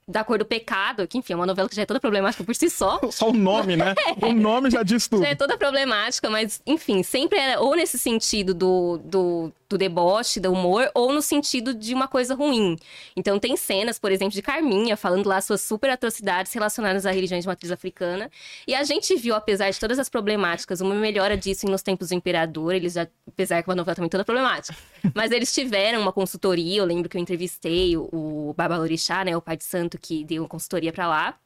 [0.07, 2.55] Da Cor do Pecado, que enfim, é uma novela que já é toda problemática por
[2.55, 2.99] si só.
[3.11, 3.95] Só o nome, né?
[4.21, 5.23] O nome já diz tudo.
[5.23, 10.39] Já é toda problemática, mas, enfim, sempre era ou nesse sentido do, do, do deboche,
[10.39, 12.77] do humor, ou no sentido de uma coisa ruim.
[13.15, 17.39] Então, tem cenas, por exemplo, de Carminha falando lá suas super atrocidades relacionadas à religião
[17.39, 18.29] de matriz africana.
[18.67, 22.15] E a gente viu, apesar de todas as problemáticas, uma melhora disso nos tempos do
[22.15, 22.73] Imperador.
[22.75, 24.77] Eles já, apesar que a novela também toda problemática.
[25.13, 29.41] Mas eles tiveram uma consultoria, eu lembro que eu entrevistei o, o Babalorixá, né, o
[29.41, 31.37] pai de santo que deu consultoria pra lá.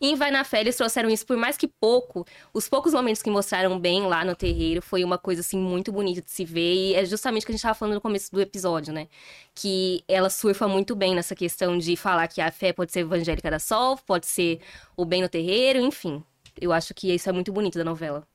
[0.00, 2.26] E em Vai na Fé, eles trouxeram isso por mais que pouco.
[2.52, 6.22] Os poucos momentos que mostraram bem lá no terreiro foi uma coisa, assim, muito bonita
[6.22, 6.74] de se ver.
[6.74, 9.08] E é justamente o que a gente tava falando no começo do episódio, né?
[9.54, 13.50] Que ela surfa muito bem nessa questão de falar que a fé pode ser evangélica
[13.50, 14.60] da Sol, pode ser
[14.96, 16.22] o bem no terreiro, enfim.
[16.60, 18.26] Eu acho que isso é muito bonito da novela.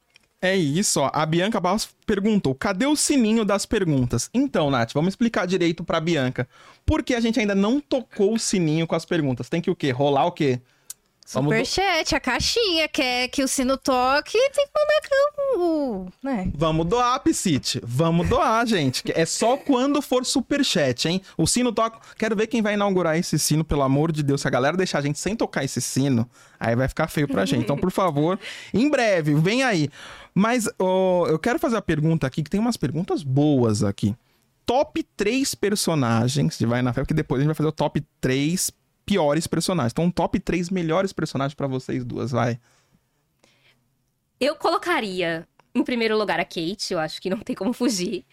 [0.44, 1.10] É isso, ó.
[1.14, 4.30] A Bianca Barros perguntou: cadê o sininho das perguntas?
[4.34, 6.50] Então, Nath, vamos explicar direito pra Bianca.
[6.86, 9.48] Por que a gente ainda não tocou o sininho com as perguntas?
[9.48, 9.92] Tem que o quê?
[9.92, 10.60] Rolar o quê?
[11.32, 16.08] Vamos do- Superchat, a caixinha, quer que o sino toque, tem que mandar o.
[16.22, 16.52] Né?
[16.56, 17.80] Vamos doar, Psite.
[17.84, 19.04] Vamos doar, gente.
[19.16, 21.22] É só quando for superchat, hein?
[21.38, 22.00] O sino toca.
[22.18, 24.42] Quero ver quem vai inaugurar esse sino, pelo amor de Deus.
[24.42, 27.46] Se a galera deixar a gente sem tocar esse sino, aí vai ficar feio pra
[27.46, 27.64] gente.
[27.64, 28.38] Então, por favor,
[28.74, 29.90] em breve, vem aí.
[30.36, 34.16] Mas ó, eu quero fazer a pergunta aqui, que tem umas perguntas boas aqui.
[34.66, 38.04] Top 3 personagens de Vai na Fé, porque depois a gente vai fazer o top
[38.22, 38.72] 3
[39.06, 39.92] piores personagens.
[39.92, 42.60] Então, top 3 melhores personagens pra vocês duas, vai.
[44.40, 48.26] Eu colocaria, em primeiro lugar, a Kate, eu acho que não tem como fugir.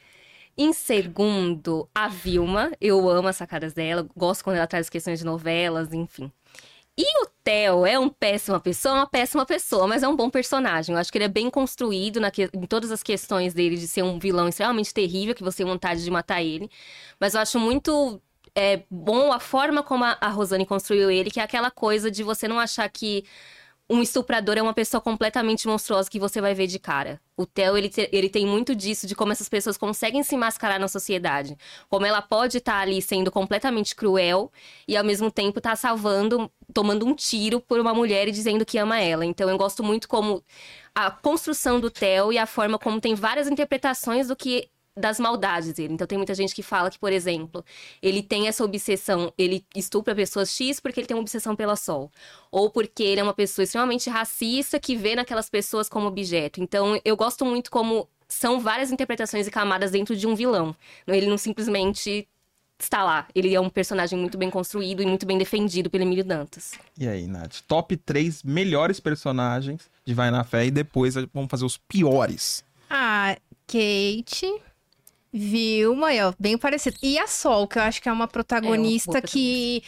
[0.57, 2.73] Em segundo, a Vilma.
[2.81, 6.31] Eu amo as sacadas dela, gosto quando ela traz questões de novelas, enfim.
[6.99, 10.93] E o Theo é um péssima pessoa, uma péssima pessoa, mas é um bom personagem.
[10.95, 13.87] Eu acho que ele é bem construído na que- em todas as questões dele de
[13.87, 16.69] ser um vilão extremamente terrível, que você tem vontade de matar ele.
[17.19, 18.21] Mas eu acho muito
[18.55, 22.23] é, bom a forma como a, a Rosane construiu ele, que é aquela coisa de
[22.23, 23.25] você não achar que
[23.93, 27.21] um estuprador é uma pessoa completamente monstruosa que você vai ver de cara.
[27.37, 30.79] O Theo, ele, te- ele tem muito disso, de como essas pessoas conseguem se mascarar
[30.79, 31.57] na sociedade.
[31.89, 34.53] Como ela pode estar ali sendo completamente cruel
[34.87, 38.79] e, ao mesmo tempo, tá salvando, tomando um tiro por uma mulher e dizendo que
[38.79, 39.27] ama ela.
[39.27, 40.41] Então, eu gosto muito como
[40.95, 45.73] a construção do Theo e a forma como tem várias interpretações do que das maldades
[45.73, 45.95] dele.
[45.95, 47.65] Então tem muita gente que fala que, por exemplo,
[48.01, 52.11] ele tem essa obsessão, ele estupra pessoas X porque ele tem uma obsessão pela Sol,
[52.51, 56.61] ou porque ele é uma pessoa extremamente racista que vê naquelas pessoas como objeto.
[56.63, 60.77] Então eu gosto muito como são várias interpretações e camadas dentro de um vilão.
[61.07, 62.29] Ele não simplesmente
[62.79, 63.27] está lá.
[63.35, 66.73] Ele é um personagem muito bem construído e muito bem defendido pelo Emílio Dantas.
[66.99, 67.61] E aí, Nath?
[67.67, 72.65] Top 3 melhores personagens de Vai na Fé e depois vamos fazer os piores.
[72.89, 73.37] A
[73.67, 74.61] Kate,
[75.33, 76.97] Vilma, ó, bem parecido.
[77.03, 79.83] E a Sol, que eu acho que é uma protagonista boa que.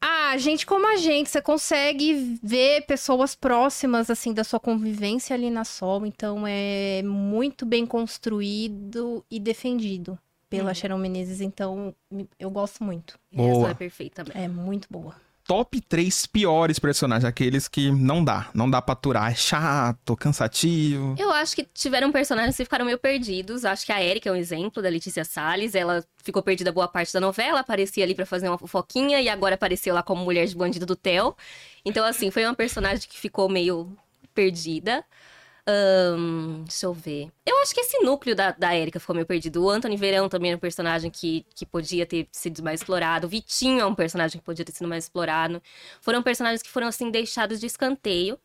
[0.00, 5.50] Ah, gente como a gente, você consegue ver pessoas próximas, assim, da sua convivência ali
[5.50, 6.06] na Sol.
[6.06, 10.16] Então, é muito bem construído e defendido
[10.48, 10.74] pela Uhum.
[10.74, 11.40] Sharon Menezes.
[11.40, 11.94] Então,
[12.38, 13.18] eu gosto muito.
[13.32, 13.50] E Boa.
[13.50, 14.44] essa é perfeita também.
[14.44, 15.14] É muito boa.
[15.48, 21.14] Top 3 piores personagens, aqueles que não dá, não dá pra aturar, é chato, cansativo.
[21.18, 23.64] Eu acho que tiveram personagens que ficaram meio perdidos.
[23.64, 25.74] Acho que a Erika é um exemplo da Letícia Salles.
[25.74, 29.54] Ela ficou perdida boa parte da novela, aparecia ali pra fazer uma fofoquinha e agora
[29.54, 31.34] apareceu lá como mulher de bandido do Theo.
[31.82, 33.90] Então, assim, foi uma personagem que ficou meio
[34.34, 35.02] perdida.
[35.70, 37.30] Ahn, deixa eu ver.
[37.44, 39.62] Eu acho que esse núcleo da, da Erika ficou meio perdido.
[39.62, 43.26] O Anthony Verão também era um personagem que, que podia ter sido mais explorado.
[43.26, 45.62] O Vitinho é um personagem que podia ter sido mais explorado.
[46.00, 48.38] Foram personagens que foram, assim, deixados de escanteio.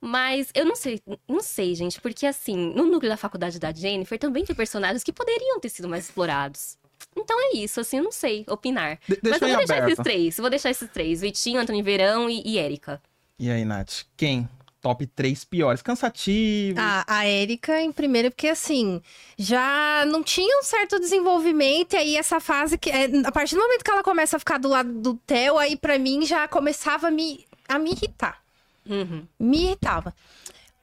[0.00, 4.18] Mas eu não sei, não sei, gente, porque assim, no núcleo da faculdade da Jennifer
[4.18, 6.76] também tem personagens que poderiam ter sido mais explorados.
[7.16, 8.98] Então é isso, assim, eu não sei opinar.
[9.08, 9.92] De- Mas eu vou deixar aberto.
[9.92, 13.00] esses três, vou deixar esses três: Vitinho, Antônio Verão e, e Érica.
[13.38, 14.02] E aí, Nath?
[14.16, 14.46] Quem?
[14.86, 15.82] Top 3 piores.
[15.82, 16.78] Cansativo.
[16.80, 19.02] A, a Erika em primeiro, porque assim,
[19.36, 22.88] já não tinha um certo desenvolvimento, e aí essa fase que.
[22.88, 25.76] é, a partir do momento que ela começa a ficar do lado do Theo, aí
[25.76, 28.40] pra mim já começava a me, a me irritar.
[28.88, 29.26] Uhum.
[29.40, 30.14] Me irritava.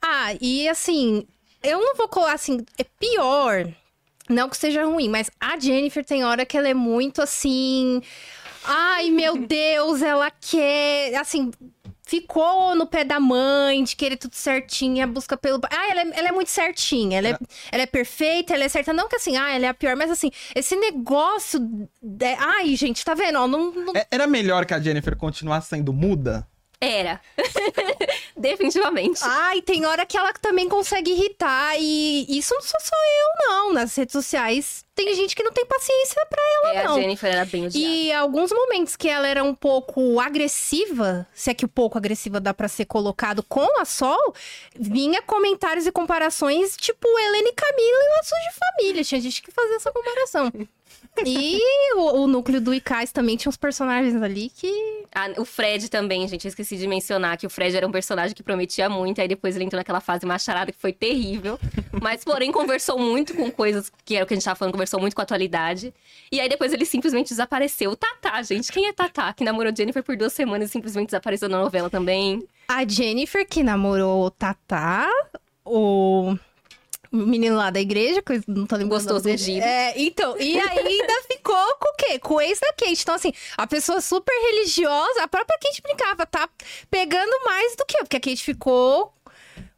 [0.01, 1.25] Ah, e assim,
[1.63, 3.65] eu não vou colar assim, é pior.
[4.27, 8.01] Não que seja ruim, mas a Jennifer tem hora que ela é muito assim.
[8.65, 11.15] Ai, meu Deus, ela quer.
[11.15, 11.51] Assim,
[12.05, 15.59] ficou no pé da mãe, de querer tudo certinho, a busca pelo.
[15.69, 17.37] Ah, ela é, ela é muito certinha, ela é,
[17.71, 18.93] ela é perfeita, ela é certa.
[18.93, 21.59] Não que assim, ah, ela é a pior, mas assim, esse negócio.
[22.01, 22.25] De...
[22.37, 23.39] Ai, gente, tá vendo?
[23.39, 23.93] Ó, não, não...
[23.95, 26.47] É- Era melhor que a Jennifer continuasse sendo muda?
[26.85, 27.21] Era.
[28.35, 29.19] Definitivamente.
[29.23, 31.75] Ai, tem hora que ela também consegue irritar.
[31.79, 33.73] E isso não sou só eu, não.
[33.73, 36.95] Nas redes sociais tem gente que não tem paciência pra ela, É, não.
[36.97, 37.77] a Jennifer era bem odiada.
[37.95, 42.39] E alguns momentos que ela era um pouco agressiva, se é que o pouco agressiva
[42.39, 44.35] dá pra ser colocado com a Sol,
[44.75, 49.03] vinha comentários e comparações tipo Helene e Camila e Laços de Família.
[49.03, 50.51] Tinha gente que fazia essa comparação.
[51.25, 51.59] E
[51.95, 55.05] o, o núcleo do Icais também tinha uns personagens ali que.
[55.13, 56.45] Ah, o Fred também, gente.
[56.45, 59.21] Eu esqueci de mencionar que o Fred era um personagem que prometia muito.
[59.21, 61.59] Aí depois ele entrou naquela fase macharada que foi terrível.
[62.01, 64.99] Mas, porém, conversou muito com coisas que era o que a gente tava falando, conversou
[64.99, 65.93] muito com a atualidade.
[66.31, 67.91] E aí depois ele simplesmente desapareceu.
[67.91, 68.71] O Tatá, gente.
[68.71, 69.31] Quem é Tatá?
[69.33, 72.43] Que namorou Jennifer por duas semanas e simplesmente desapareceu na novela também.
[72.67, 75.07] A Jennifer, que namorou o Tatá,
[75.63, 76.31] o.
[76.31, 76.39] o
[77.13, 78.89] menino lá da igreja, que não tô lembrando.
[78.89, 79.63] Gostoso ungido.
[79.63, 82.19] É, então, e ainda ficou com o quê?
[82.19, 83.01] Com o ex da Kate.
[83.01, 86.49] Então, assim, a pessoa super religiosa, a própria Kate brincava, tá
[86.89, 89.13] pegando mais do que eu, porque a Kate ficou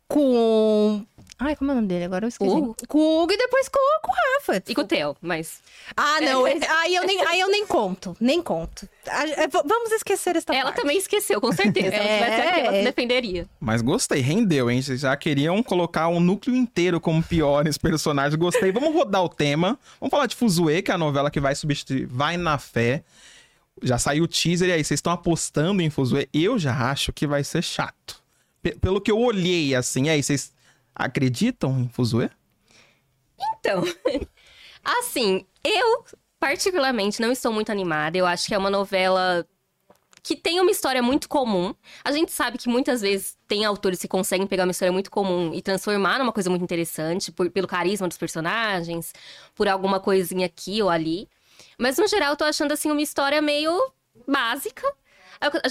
[0.07, 1.05] com.
[1.37, 2.05] Ai, como é o nome dele?
[2.05, 2.49] Agora eu esqueci.
[2.49, 2.75] Hugo.
[2.87, 4.63] Com o Hugo e depois com, com o Rafa.
[4.67, 5.59] E com o Theo, mas.
[5.95, 6.45] Ah, não.
[6.47, 8.15] aí, eu nem, aí eu nem conto.
[8.21, 8.87] Nem conto.
[9.05, 10.81] É, Vamos esquecer esta Ela parte.
[10.81, 11.89] também esqueceu, com certeza.
[11.89, 12.83] Se ela tivesse aqui, ela É.
[12.83, 13.45] defenderia.
[13.59, 14.81] Mas gostei, rendeu, hein?
[14.81, 18.35] Vocês já queriam colocar um núcleo inteiro como piores personagens.
[18.35, 18.71] Gostei.
[18.71, 19.77] Vamos rodar o tema.
[19.99, 23.03] Vamos falar de Fuzue, que é a novela que vai substituir Vai na Fé.
[23.83, 26.29] Já saiu o teaser e aí, vocês estão apostando em Fuzue?
[26.33, 28.23] Eu já acho que vai ser chato.
[28.63, 30.54] Pe- pelo que eu olhei, assim, e aí, vocês
[30.95, 32.29] acreditam em Fuzue?
[33.59, 33.83] Então,
[34.83, 36.05] assim, eu
[36.39, 38.17] particularmente não estou muito animada.
[38.17, 39.45] Eu acho que é uma novela
[40.23, 41.73] que tem uma história muito comum.
[42.03, 45.53] A gente sabe que muitas vezes tem autores que conseguem pegar uma história muito comum
[45.53, 49.13] e transformar numa coisa muito interessante, por- pelo carisma dos personagens,
[49.53, 51.29] por alguma coisinha aqui ou ali.
[51.79, 53.71] Mas no geral, eu tô achando assim uma história meio
[54.27, 54.87] básica.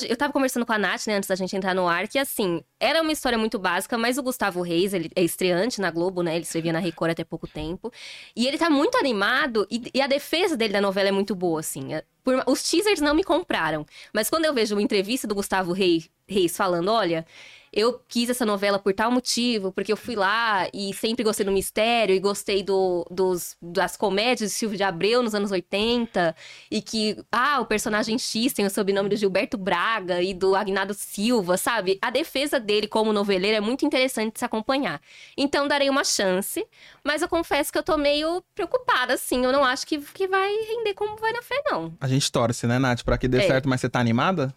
[0.08, 2.62] Eu, tava conversando com a Nath, né, antes da gente entrar no ar, que assim,
[2.78, 6.34] era uma história muito básica, mas o Gustavo Reis, ele é estreante na Globo, né?
[6.34, 7.92] Ele escrevia na Record até pouco tempo.
[8.36, 11.60] E ele tá muito animado e, e a defesa dele da novela é muito boa,
[11.60, 11.94] assim.
[11.94, 13.84] É- por- os teasers não me compraram.
[14.12, 17.26] Mas quando eu vejo uma entrevista do Gustavo Reis, Reis falando, olha.
[17.76, 21.50] Eu quis essa novela por tal motivo, porque eu fui lá e sempre gostei do
[21.50, 26.36] mistério e gostei do, dos, das comédias de Silvio de Abreu nos anos 80.
[26.70, 30.94] E que, ah, o personagem X tem o sobrenome do Gilberto Braga e do Agnado
[30.94, 31.98] Silva, sabe?
[32.00, 35.00] A defesa dele como noveleiro é muito interessante de se acompanhar.
[35.36, 36.64] Então, darei uma chance,
[37.02, 39.44] mas eu confesso que eu tô meio preocupada, assim.
[39.44, 41.92] Eu não acho que, que vai render como vai na fé, não.
[42.00, 43.46] A gente torce, né, Nath, pra que dê É.
[43.48, 44.54] certo, mas você tá animada?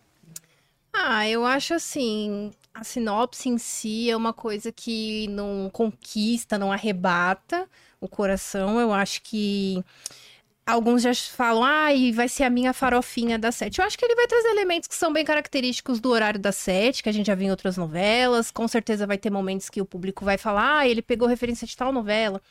[0.94, 6.72] Ah, eu acho assim, a sinopse em si é uma coisa que não conquista, não
[6.72, 7.68] arrebata
[8.00, 8.80] o coração.
[8.80, 9.84] Eu acho que
[10.66, 13.80] alguns já falam, ah, e vai ser a minha farofinha da sete.
[13.80, 17.02] Eu acho que ele vai trazer elementos que são bem característicos do horário da sete,
[17.02, 18.52] que a gente já viu em outras novelas.
[18.52, 21.76] Com certeza vai ter momentos que o público vai falar, ah, ele pegou referência de
[21.76, 22.42] tal novela.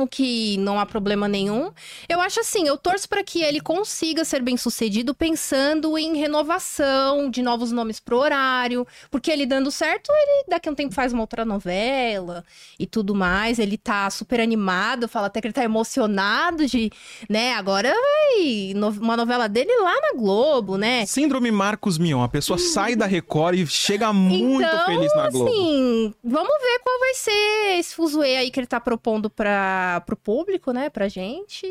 [0.00, 1.70] O que não há problema nenhum.
[2.08, 7.30] Eu acho assim, eu torço para que ele consiga ser bem sucedido pensando em renovação
[7.30, 8.86] de novos nomes pro horário.
[9.10, 12.44] Porque ele dando certo, ele daqui a um tempo faz uma outra novela
[12.78, 13.58] e tudo mais.
[13.58, 16.90] Ele tá super animado, fala até que ele tá emocionado de,
[17.28, 17.54] né?
[17.54, 21.04] Agora vai uma novela dele lá na Globo, né?
[21.06, 22.22] Síndrome Marcos Mion.
[22.22, 25.48] A pessoa sai da Record e chega muito então, feliz na Globo.
[25.48, 30.16] assim, vamos ver qual vai ser esse fuzuê aí que ele tá propondo para pro
[30.16, 30.90] público, né?
[30.90, 31.66] Pra gente.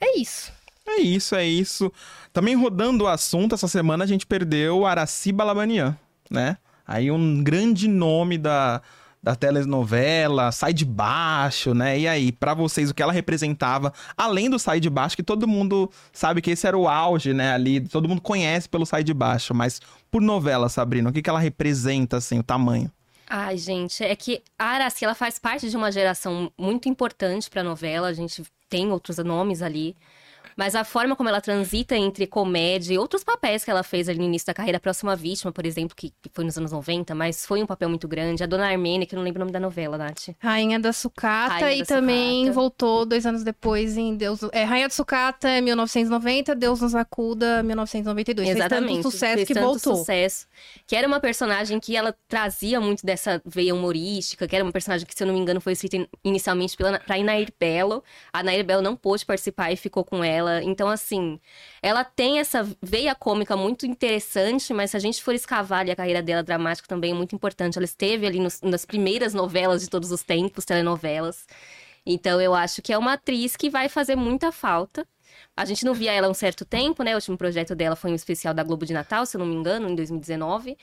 [0.00, 0.50] É isso.
[0.86, 1.92] É isso, é isso.
[2.32, 5.98] Também rodando o assunto, essa semana a gente perdeu Araci Balabanian,
[6.30, 6.56] né?
[6.86, 8.80] Aí um grande nome da,
[9.20, 11.98] da telenovela, Sai de Baixo, né?
[11.98, 15.48] E aí, pra vocês, o que ela representava, além do Sai de Baixo, que todo
[15.48, 17.52] mundo sabe que esse era o auge, né?
[17.52, 19.80] Ali, todo mundo conhece pelo Sai de Baixo, mas
[20.12, 22.88] por novela, Sabrina, o que, que ela representa, assim, o tamanho?
[23.28, 27.62] Ai, gente, é que a Araci, ela faz parte de uma geração muito importante pra
[27.62, 28.08] novela.
[28.08, 29.96] A gente tem outros nomes ali.
[30.56, 34.18] Mas a forma como ela transita entre comédia e outros papéis que ela fez ali
[34.18, 37.14] no início da carreira, a Próxima Vítima, por exemplo, que, que foi nos anos 90,
[37.14, 38.42] mas foi um papel muito grande.
[38.42, 40.28] A Dona Armênia, que eu não lembro o nome da novela, Nath.
[40.38, 42.52] Rainha da Sucata Rainha e da também Sucata.
[42.54, 44.40] voltou dois anos depois em Deus.
[44.52, 48.48] É, Rainha da Sucata é 1990, Deus nos acuda 1992.
[48.48, 48.86] Exatamente.
[48.94, 49.96] Fez tanto sucesso Fez que tanto voltou.
[49.96, 50.46] sucesso.
[50.86, 55.06] Que era uma personagem que ela trazia muito dessa veia humorística, que era uma personagem
[55.06, 58.02] que, se eu não me engano, foi escrita in- inicialmente pela, pra Inair Belo.
[58.32, 60.45] A Nair Belo não pôde participar e ficou com ela.
[60.48, 60.62] Ela.
[60.62, 61.40] Então, assim,
[61.82, 65.96] ela tem essa veia cômica muito interessante, mas se a gente for escavar ali a
[65.96, 67.78] carreira dela dramática também é muito importante.
[67.78, 71.46] Ela esteve ali nos, nas primeiras novelas de todos os tempos, telenovelas.
[72.04, 75.06] Então, eu acho que é uma atriz que vai fazer muita falta.
[75.56, 77.12] A gente não via ela há um certo tempo, né?
[77.12, 79.54] O último projeto dela foi um especial da Globo de Natal, se eu não me
[79.54, 80.76] engano, em 2019.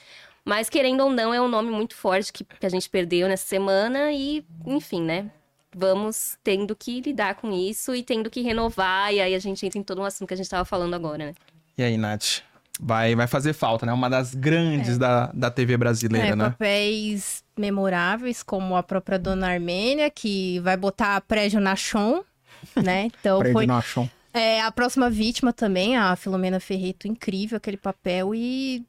[0.45, 3.47] Mas, querendo ou não, é um nome muito forte que, que a gente perdeu nessa
[3.47, 5.32] semana e, enfim, né?
[5.76, 9.13] Vamos tendo que lidar com isso e tendo que renovar.
[9.13, 11.28] E aí a gente entra em todo um assunto que a gente estava falando agora,
[11.28, 11.34] né?
[11.78, 12.41] E aí, Nath?
[12.80, 13.93] Vai, vai fazer falta, né?
[13.93, 14.99] Uma das grandes é.
[14.99, 16.45] da, da TV brasileira, é, né?
[16.45, 22.24] Papéis memoráveis, como a própria Dona Armênia, que vai botar a Prédio Nachon,
[22.76, 23.05] né?
[23.19, 23.65] Então Prédio foi...
[23.67, 24.09] Nachon.
[24.34, 28.34] É, a próxima vítima também, a Filomena Ferreto, incrível aquele papel.
[28.34, 28.84] E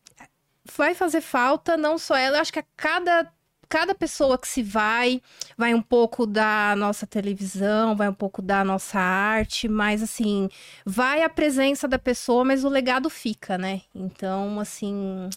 [0.75, 3.31] vai fazer falta não só ela, eu acho que a cada
[3.69, 5.21] cada pessoa que se vai,
[5.57, 10.49] vai um pouco da nossa televisão, vai um pouco da nossa arte, mas assim,
[10.85, 13.83] vai a presença da pessoa, mas o legado fica, né?
[13.95, 15.29] Então, assim,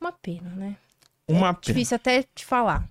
[0.00, 0.76] uma pena, né?
[1.28, 1.58] Uma é pena.
[1.62, 2.88] Difícil até te falar.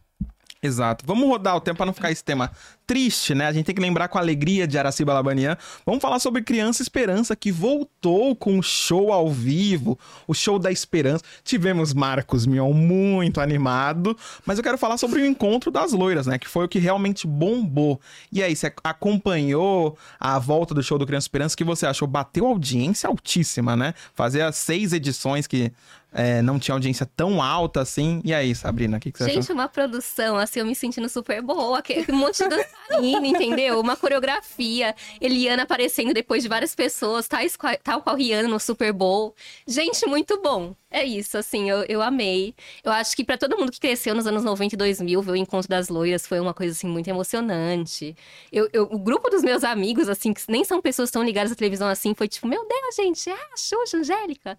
[0.64, 1.03] Exato.
[1.05, 2.49] Vamos rodar o tempo para não ficar esse tema
[2.88, 3.47] triste, né?
[3.47, 5.57] A gente tem que lembrar com a alegria de Araciba Labanian.
[5.86, 10.72] Vamos falar sobre Criança Esperança, que voltou com o show ao vivo, o show da
[10.72, 11.24] esperança.
[11.43, 16.38] Tivemos Marcos Mion muito animado, mas eu quero falar sobre o encontro das loiras, né?
[16.38, 17.99] Que foi o que realmente bombou.
[18.32, 21.57] E aí, você acompanhou a volta do show do Criança Esperança?
[21.57, 22.07] que você achou?
[22.07, 23.93] Bateu audiência altíssima, né?
[24.14, 25.72] Fazer as seis edições que
[26.14, 28.22] é, não tinha audiência tão alta assim.
[28.24, 29.55] E aí, Sabrina, o que, que você Gente, achou?
[29.55, 31.82] uma produção, assim, eu me sentindo super boa.
[32.09, 33.80] Um monte de dançarina, entendeu?
[33.80, 34.95] Uma coreografia.
[35.20, 39.36] Eliana aparecendo depois de várias pessoas, tais, tal qual Rihanna no Super Bowl.
[39.68, 40.76] Gente, muito bom.
[40.91, 42.53] É isso, assim, eu, eu amei.
[42.84, 45.36] Eu acho que para todo mundo que cresceu nos anos 90 e 2000, ver o
[45.36, 48.16] Encontro das Loiras foi uma coisa, assim, muito emocionante.
[48.51, 51.55] Eu, eu, o grupo dos meus amigos, assim, que nem são pessoas tão ligadas à
[51.55, 54.55] televisão assim, foi tipo, meu Deus, gente, é a Xuxa, Angélica.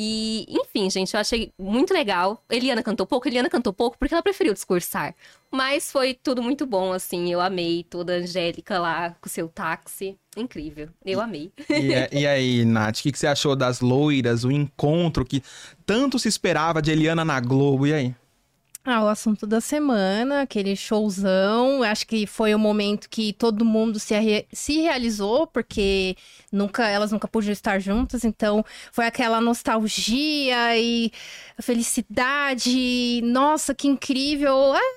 [0.00, 2.40] E, enfim, gente, eu achei muito legal.
[2.48, 5.12] Eliana cantou pouco, Eliana cantou pouco porque ela preferiu discursar.
[5.50, 7.32] Mas foi tudo muito bom, assim.
[7.32, 10.16] Eu amei toda a Angélica lá com seu táxi.
[10.36, 10.88] Incrível.
[11.04, 11.50] Eu amei.
[11.68, 15.42] E, é, e aí, Nath, o que, que você achou das loiras, o encontro que
[15.84, 17.84] tanto se esperava de Eliana na Globo?
[17.84, 18.14] E aí?
[18.90, 21.82] Ah, o assunto da semana, aquele showzão.
[21.82, 24.14] Acho que foi o momento que todo mundo se,
[24.50, 26.16] se realizou, porque
[26.50, 28.24] nunca elas nunca podiam estar juntas.
[28.24, 31.12] Então, foi aquela nostalgia e
[31.60, 33.20] felicidade.
[33.24, 34.72] Nossa, que incrível.
[34.72, 34.94] Ah,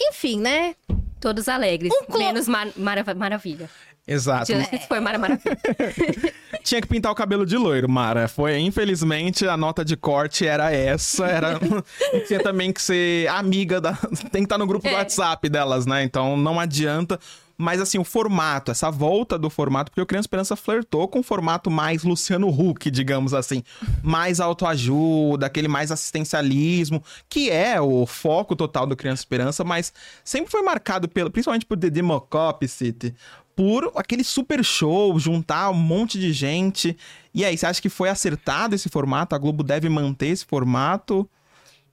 [0.00, 0.74] enfim, né?
[1.20, 2.66] Todos alegres, um menos mar
[3.14, 3.70] Maravilha.
[4.06, 4.46] Exato.
[4.46, 5.56] Tinha que for Mara Maravilha.
[6.64, 8.26] Tinha que pintar o cabelo de loiro, Mara.
[8.26, 11.26] Foi, infelizmente, a nota de corte era essa.
[11.26, 11.60] Era...
[12.26, 13.94] tinha também que ser amiga da.
[14.30, 14.90] Tem que estar no grupo é.
[14.90, 16.02] do WhatsApp delas, né?
[16.02, 17.18] Então não adianta.
[17.56, 21.22] Mas assim, o formato, essa volta do formato, porque o Criança Esperança flertou com o
[21.22, 23.62] formato mais Luciano Huck, digamos assim.
[24.02, 29.92] Mais autoajuda, aquele mais assistencialismo, que é o foco total do Criança Esperança, mas
[30.24, 33.14] sempre foi marcado pelo, principalmente por The Democop City,
[33.54, 36.96] por aquele super show, juntar um monte de gente.
[37.34, 39.34] E aí, você acha que foi acertado esse formato?
[39.34, 41.28] A Globo deve manter esse formato?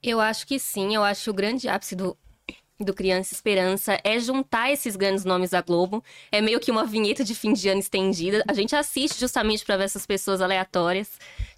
[0.02, 0.96] Eu acho que sim.
[0.96, 2.18] Eu acho que o grande ápice do,
[2.80, 6.04] do Criança Esperança é juntar esses grandes nomes da Globo.
[6.32, 8.44] É meio que uma vinheta de fim de ano estendida.
[8.48, 11.10] A gente assiste justamente para ver essas pessoas aleatórias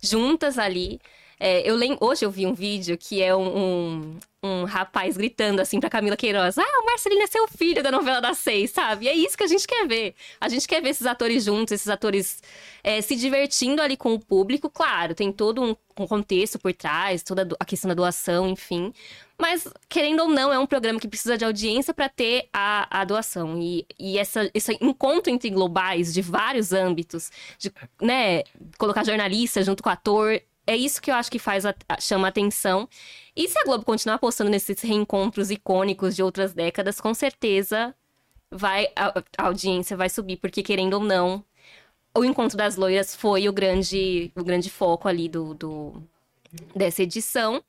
[0.01, 0.99] juntas ali.
[1.43, 5.59] É, eu lembro, hoje eu vi um vídeo que é um, um, um, rapaz gritando
[5.59, 9.05] assim pra Camila Queiroz: Ah, o Marcelino é seu filho da novela das seis, sabe?
[9.05, 10.13] E é isso que a gente quer ver.
[10.39, 12.43] A gente quer ver esses atores juntos, esses atores
[12.83, 14.69] é, se divertindo ali com o público.
[14.69, 18.93] Claro, tem todo um, um contexto por trás, toda a questão da doação, enfim.
[19.35, 23.03] Mas, querendo ou não, é um programa que precisa de audiência para ter a, a
[23.03, 23.59] doação.
[23.59, 28.43] E, e essa, esse encontro entre globais de vários âmbitos, de né,
[28.77, 30.39] colocar jornalista junto com ator,
[30.71, 32.87] é isso que eu acho que faz a, a, chama atenção.
[33.35, 37.93] E se a Globo continuar apostando nesses reencontros icônicos de outras décadas, com certeza
[38.49, 41.43] vai a, a, audiência vai subir, porque querendo ou não,
[42.15, 46.03] o encontro das loiras foi o grande, o grande foco ali do, do
[46.75, 47.63] dessa edição.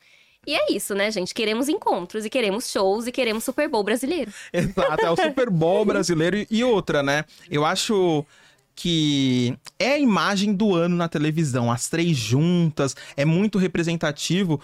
[0.45, 1.33] E é isso, né, gente?
[1.33, 4.33] Queremos encontros e queremos shows e queremos Super Bowl brasileiro.
[4.53, 7.25] Exato, é o Super Bowl brasileiro e outra, né?
[7.49, 8.27] Eu acho
[8.75, 14.61] que é a imagem do ano na televisão, as três juntas, é muito representativo.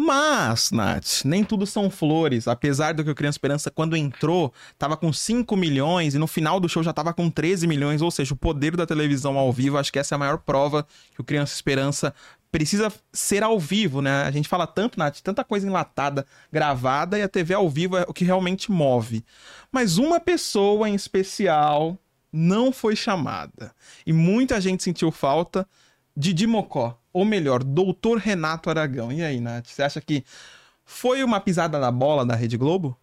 [0.00, 2.46] Mas, Nath, nem tudo são flores.
[2.46, 6.60] Apesar do que o Criança Esperança, quando entrou, tava com 5 milhões e no final
[6.60, 8.00] do show já tava com 13 milhões.
[8.00, 10.86] Ou seja, o poder da televisão ao vivo, acho que essa é a maior prova
[11.16, 12.14] que o Criança Esperança
[12.52, 14.22] precisa ser ao vivo, né?
[14.22, 18.04] A gente fala tanto, Nath, tanta coisa enlatada, gravada, e a TV ao vivo é
[18.06, 19.24] o que realmente move.
[19.72, 21.98] Mas uma pessoa em especial
[22.32, 23.74] não foi chamada.
[24.06, 25.68] E muita gente sentiu falta
[26.16, 29.12] de Dimocó, ou melhor, Doutor Renato Aragão.
[29.12, 30.24] E aí, Nath, você acha que
[30.84, 32.96] foi uma pisada na bola da Rede Globo?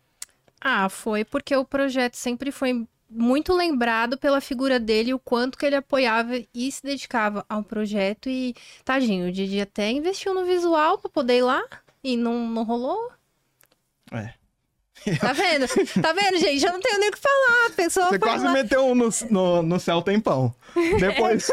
[0.59, 5.65] Ah, foi porque o projeto sempre foi muito lembrado pela figura dele, o quanto que
[5.65, 8.29] ele apoiava e se dedicava ao projeto.
[8.29, 11.63] E, tadinho, o Didi até investiu no visual pra poder ir lá
[12.03, 13.11] e não, não rolou.
[14.11, 14.33] É.
[15.19, 15.67] Tá vendo?
[16.01, 16.65] Tá vendo, gente?
[16.65, 17.67] Eu não tenho nem o que falar.
[17.67, 18.51] A pessoa Você quase lá.
[18.51, 20.53] meteu um no, no, no céu tempão.
[20.99, 21.49] Depois.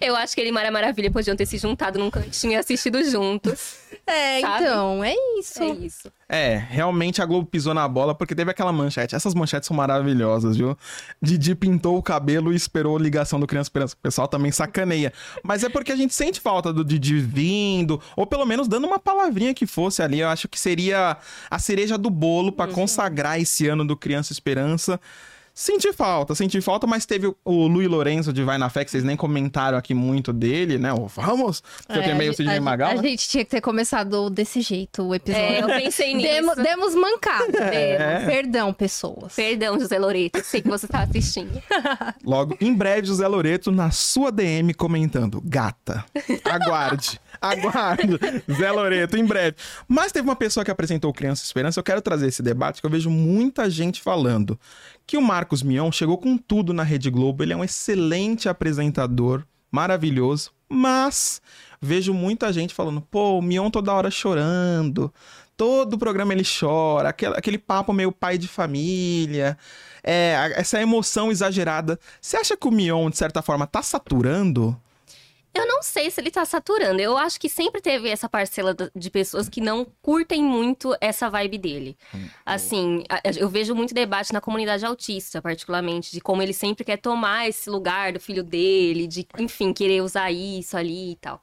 [0.00, 3.02] Eu acho que ele e Mara Maravilha podiam ter se juntado num cantinho e assistido
[3.04, 3.76] juntos.
[4.06, 4.64] É, Sabe?
[4.64, 5.62] então, é isso.
[5.62, 6.12] É isso.
[6.28, 9.16] É, realmente a Globo pisou na bola porque teve aquela manchete.
[9.16, 10.76] Essas manchetes são maravilhosas, viu?
[11.20, 13.94] Didi pintou o cabelo e esperou ligação do Criança Esperança.
[13.94, 15.12] O pessoal também sacaneia.
[15.42, 18.98] Mas é porque a gente sente falta do Didi vindo, ou pelo menos dando uma
[18.98, 20.20] palavrinha que fosse ali.
[20.20, 21.16] Eu acho que seria
[21.50, 25.00] a cereja do bolo pra consagrar esse ano do Criança Esperança.
[25.58, 28.90] Senti falta, senti falta, mas teve o- o Luiz Lourenço de Vai na Fé, que
[28.90, 30.92] vocês nem comentaram aqui muito dele, né?
[30.92, 31.62] O Vamos!
[31.78, 32.90] Porque eu É, tenho meio o Sidney a- Magal.
[32.90, 33.08] a né?
[33.08, 35.46] gente tinha que ter começado desse jeito o episódio.
[35.46, 36.28] É, eu pensei nisso.
[36.28, 37.58] Demos, demos mancada.
[37.58, 38.26] É.
[38.26, 39.34] Perdão, pessoas.
[39.34, 41.62] Perdão, José Loreto, sei que você tá assistindo.
[42.22, 46.04] Logo, em breve, José Loreto na sua DM comentando: Gata,
[46.44, 48.18] aguarde, aguarde,
[48.52, 49.56] Zé Loreto, em breve.
[49.88, 52.90] Mas teve uma pessoa que apresentou Criança Esperança, eu quero trazer esse debate que eu
[52.90, 54.58] vejo muita gente falando.
[55.06, 59.44] Que o Marcos Mion chegou com tudo na Rede Globo, ele é um excelente apresentador,
[59.70, 61.40] maravilhoso, mas
[61.80, 65.12] vejo muita gente falando: pô, o Mion toda hora chorando.
[65.56, 69.56] Todo o programa ele chora, aquele, aquele papo meio pai de família,
[70.04, 71.98] é, essa emoção exagerada.
[72.20, 74.78] Você acha que o Mion, de certa forma, tá saturando?
[75.56, 77.00] Eu não sei se ele tá saturando.
[77.00, 81.58] Eu acho que sempre teve essa parcela de pessoas que não curtem muito essa vibe
[81.58, 81.96] dele.
[82.44, 86.96] Assim, a- eu vejo muito debate na comunidade autista, particularmente, de como ele sempre quer
[86.98, 91.40] tomar esse lugar do filho dele, de, enfim, querer usar isso ali e tal.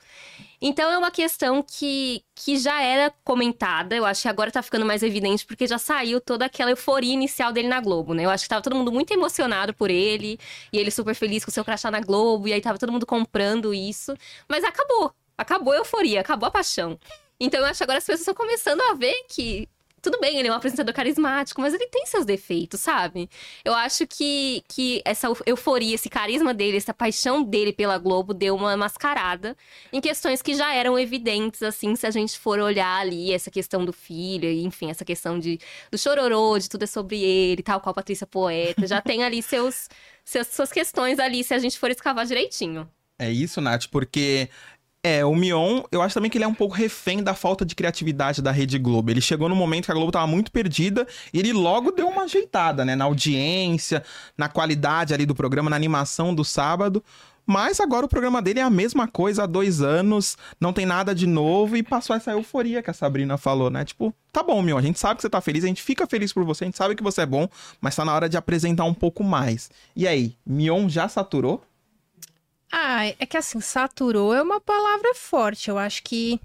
[0.65, 4.85] Então é uma questão que, que já era comentada, eu acho que agora tá ficando
[4.85, 8.23] mais evidente porque já saiu toda aquela euforia inicial dele na Globo, né?
[8.23, 10.39] Eu acho que tava todo mundo muito emocionado por ele,
[10.71, 13.05] e ele super feliz com o seu crachá na Globo, e aí tava todo mundo
[13.05, 14.15] comprando isso,
[14.47, 15.13] mas acabou.
[15.37, 16.97] Acabou a euforia, acabou a paixão.
[17.37, 19.67] Então eu acho que agora as pessoas estão começando a ver que
[20.03, 23.29] tudo bem, ele é um apresentador carismático, mas ele tem seus defeitos, sabe?
[23.63, 28.53] Eu acho que, que essa euforia, esse carisma dele, essa paixão dele pela Globo deu
[28.53, 29.55] uma mascarada
[29.93, 33.85] em questões que já eram evidentes, assim, se a gente for olhar ali essa questão
[33.85, 35.57] do filho, enfim, essa questão de,
[35.89, 38.85] do chororô, de tudo é sobre ele, tal qual Patrícia Poeta.
[38.85, 39.87] Já tem ali seus,
[40.25, 42.89] seus, suas questões ali, se a gente for escavar direitinho.
[43.17, 44.49] É isso, Nath, porque.
[45.05, 47.75] É, o Mion, eu acho também que ele é um pouco refém da falta de
[47.75, 49.11] criatividade da Rede Globo.
[49.11, 52.23] Ele chegou no momento que a Globo tava muito perdida e ele logo deu uma
[52.23, 52.95] ajeitada, né?
[52.95, 54.01] Na audiência,
[54.37, 57.03] na qualidade ali do programa, na animação do sábado.
[57.45, 61.13] Mas agora o programa dele é a mesma coisa há dois anos, não tem nada
[61.13, 63.83] de novo e passou essa euforia que a Sabrina falou, né?
[63.83, 66.31] Tipo, tá bom, Mion, a gente sabe que você tá feliz, a gente fica feliz
[66.31, 67.49] por você, a gente sabe que você é bom,
[67.81, 69.69] mas tá na hora de apresentar um pouco mais.
[69.93, 71.61] E aí, Mion já saturou?
[72.75, 75.69] Ah, é que assim, saturou é uma palavra forte.
[75.69, 76.39] Eu acho que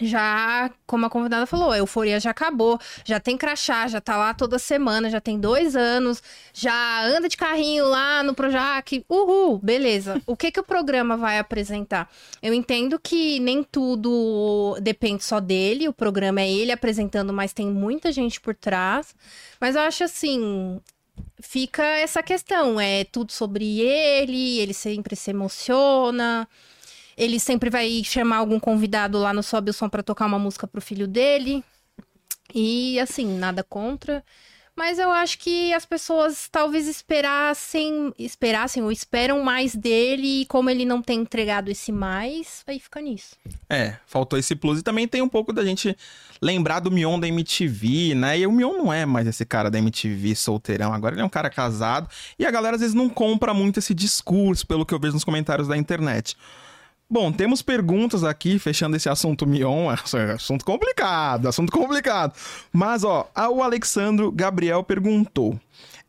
[0.00, 4.32] já, como a convidada falou, a euforia já acabou, já tem crachá, já tá lá
[4.32, 6.22] toda semana, já tem dois anos,
[6.54, 10.22] já anda de carrinho lá no Projac, uhul, beleza.
[10.26, 12.08] O que que o programa vai apresentar?
[12.40, 17.66] Eu entendo que nem tudo depende só dele, o programa é ele apresentando, mas tem
[17.66, 19.14] muita gente por trás.
[19.60, 20.80] Mas eu acho assim,
[21.40, 26.48] fica essa questão, é tudo sobre ele, ele sempre se emociona.
[27.16, 30.66] Ele sempre vai chamar algum convidado lá no Sobe o Som pra tocar uma música
[30.66, 31.64] pro filho dele.
[32.54, 34.22] E assim, nada contra.
[34.76, 40.68] Mas eu acho que as pessoas talvez esperassem, esperassem ou esperam mais dele, e como
[40.68, 43.36] ele não tem entregado esse mais, aí fica nisso.
[43.70, 44.80] É, faltou esse plus.
[44.80, 45.96] E também tem um pouco da gente
[46.42, 48.38] lembrar do Mion da MTV, né?
[48.38, 50.92] E o Mion não é mais esse cara da MTV solteirão.
[50.92, 52.08] Agora ele é um cara casado.
[52.38, 55.24] E a galera às vezes não compra muito esse discurso, pelo que eu vejo nos
[55.24, 56.36] comentários da internet.
[57.08, 59.88] Bom, temos perguntas aqui, fechando esse assunto Mion.
[60.34, 62.36] Assunto complicado, assunto complicado.
[62.72, 65.58] Mas, ó, o Alexandro Gabriel perguntou.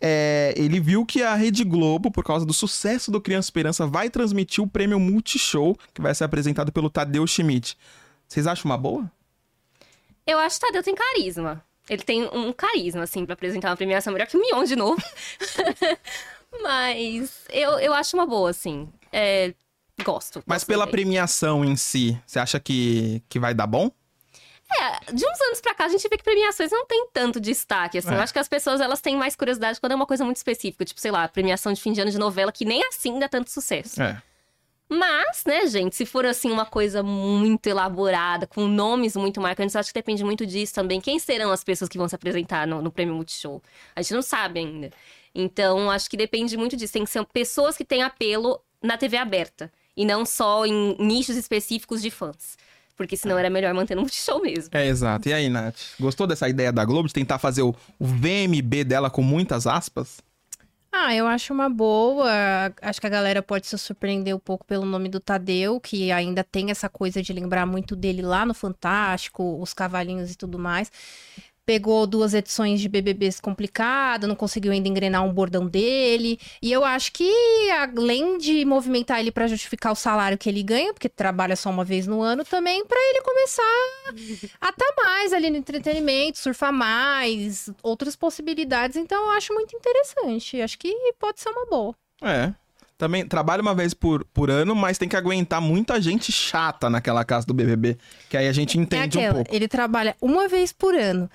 [0.01, 4.09] É, ele viu que a Rede Globo, por causa do sucesso do Criança Esperança, vai
[4.09, 7.77] transmitir o prêmio Multishow, que vai ser apresentado pelo Tadeu Schmidt.
[8.27, 9.09] Vocês acham uma boa?
[10.25, 11.63] Eu acho que Tadeu tem carisma.
[11.87, 15.01] Ele tem um carisma, assim, pra apresentar uma premiação melhor que o Mion de novo.
[16.61, 18.89] Mas eu, eu acho uma boa, assim.
[19.11, 19.53] É,
[20.03, 20.43] gosto.
[20.45, 20.91] Mas gosto pela dele.
[20.91, 23.91] premiação em si, você acha que, que vai dar bom?
[24.69, 27.97] É, de uns anos pra cá a gente vê que premiações não tem tanto destaque,
[27.97, 28.11] assim.
[28.11, 28.15] É.
[28.15, 30.83] Eu acho que as pessoas, elas têm mais curiosidade quando é uma coisa muito específica.
[30.83, 33.49] Tipo, sei lá, premiação de fim de ano de novela, que nem assim dá tanto
[33.49, 34.01] sucesso.
[34.01, 34.21] É.
[34.89, 39.89] Mas, né, gente, se for assim uma coisa muito elaborada, com nomes muito marcantes, acho
[39.89, 41.01] que depende muito disso também.
[41.01, 43.61] Quem serão as pessoas que vão se apresentar no, no Prêmio Multishow?
[43.95, 44.91] A gente não sabe ainda.
[45.35, 46.93] Então, acho que depende muito disso.
[46.93, 49.71] Tem que ser pessoas que têm apelo na TV aberta.
[49.97, 52.55] E não só em nichos específicos de fãs.
[52.95, 54.69] Porque senão era melhor manter no Multishow mesmo.
[54.73, 55.27] É, exato.
[55.27, 55.75] E aí, Nath?
[55.99, 60.19] Gostou dessa ideia da Globo de tentar fazer o, o VMB dela com muitas aspas?
[60.91, 62.27] Ah, eu acho uma boa.
[62.81, 66.43] Acho que a galera pode se surpreender um pouco pelo nome do Tadeu, que ainda
[66.43, 70.91] tem essa coisa de lembrar muito dele lá no Fantástico, os cavalinhos e tudo mais.
[71.67, 76.39] Pegou duas edições de BBBs complicado, não conseguiu ainda engrenar um bordão dele.
[76.61, 77.29] E eu acho que,
[77.71, 81.83] além de movimentar ele pra justificar o salário que ele ganha, porque trabalha só uma
[81.83, 83.61] vez no ano, também pra ele começar
[84.61, 88.95] a estar mais ali no entretenimento, surfar mais, outras possibilidades.
[88.95, 90.61] Então eu acho muito interessante.
[90.61, 91.93] Acho que pode ser uma boa.
[92.21, 92.53] É.
[92.97, 97.25] Também trabalha uma vez por, por ano, mas tem que aguentar muita gente chata naquela
[97.25, 97.97] casa do BBB.
[98.29, 99.53] Que aí a gente entende é um aquela, pouco.
[99.55, 101.29] ele trabalha uma vez por ano.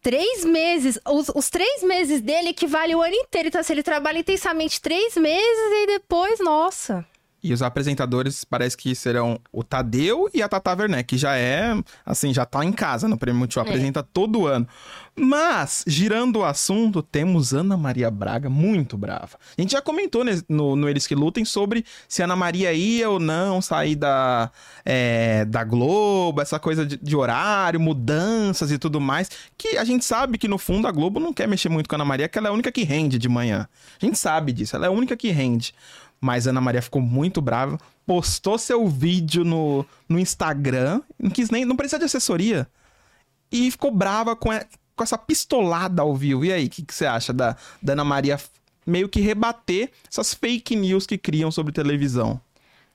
[0.00, 3.48] Três meses, os, os três meses dele equivale o ano inteiro.
[3.48, 7.04] Então, se ele trabalha intensamente três meses e depois, nossa.
[7.42, 11.72] E os apresentadores parece que serão o Tadeu e a Tata Werneck, que já é,
[12.04, 13.68] assim, já tá em casa no Prêmio Multishow, É.
[13.68, 14.66] apresenta todo ano.
[15.14, 19.38] Mas, girando o assunto, temos Ana Maria Braga muito brava.
[19.56, 23.18] A gente já comentou no, no Eles Que Lutem sobre se Ana Maria ia ou
[23.20, 24.50] não sair da,
[24.84, 29.30] é, da Globo, essa coisa de, de horário, mudanças e tudo mais.
[29.56, 31.98] Que a gente sabe que no fundo a Globo não quer mexer muito com a
[31.98, 33.68] Ana Maria, que ela é a única que rende de manhã.
[34.00, 35.74] A gente sabe disso, ela é a única que rende.
[36.20, 41.64] Mas Ana Maria ficou muito brava, postou seu vídeo no, no Instagram, não quis nem,
[41.64, 42.68] não precisa de assessoria.
[43.50, 44.50] E ficou brava com,
[44.96, 46.44] com essa pistolada ao vivo.
[46.44, 48.38] E aí, o que, que você acha da, da Ana Maria
[48.86, 52.40] meio que rebater essas fake news que criam sobre televisão?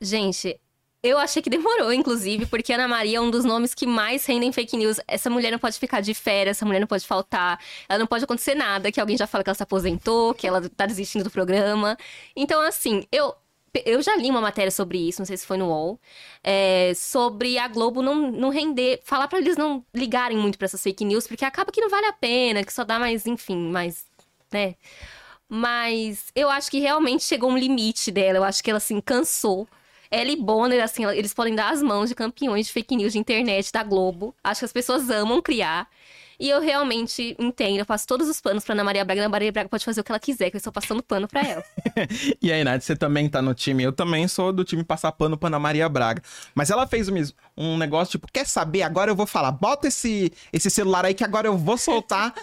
[0.02, 0.60] Gente,
[1.04, 4.54] eu achei que demorou, inclusive, porque Ana Maria é um dos nomes que mais rendem
[4.54, 5.02] fake news.
[5.06, 8.24] Essa mulher não pode ficar de férias, essa mulher não pode faltar, ela não pode
[8.24, 11.32] acontecer nada, que alguém já fala que ela se aposentou, que ela tá desistindo do
[11.32, 11.98] programa.
[12.36, 13.36] Então, assim, eu.
[13.86, 16.00] Eu já li uma matéria sobre isso, não sei se foi no UOL,
[16.44, 20.84] é, sobre a Globo não, não render, falar pra eles não ligarem muito pra essas
[20.84, 24.06] fake news, porque acaba que não vale a pena, que só dá mais, enfim, mais,
[24.52, 24.76] né?
[25.50, 28.38] Mas eu acho que realmente chegou um limite dela.
[28.40, 29.68] Eu acho que ela, assim, cansou.
[30.14, 33.72] Ela Bonner, assim, eles podem dar as mãos de campeões de fake news de internet
[33.72, 34.36] da Globo.
[34.44, 35.88] Acho que as pessoas amam criar.
[36.40, 39.22] E eu realmente entendo, eu passo todos os panos pra Ana Maria Braga.
[39.22, 41.42] Ana Maria Braga pode fazer o que ela quiser, que eu estou passando pano pra
[41.42, 41.64] ela.
[42.42, 43.82] E aí, Nath, você também tá no time?
[43.82, 46.22] Eu também sou do time passar pano pra Ana Maria Braga.
[46.54, 47.16] Mas ela fez um,
[47.58, 48.84] um negócio tipo, quer saber?
[48.84, 49.52] Agora eu vou falar.
[49.52, 52.36] Bota esse, esse celular aí que agora eu vou soltar.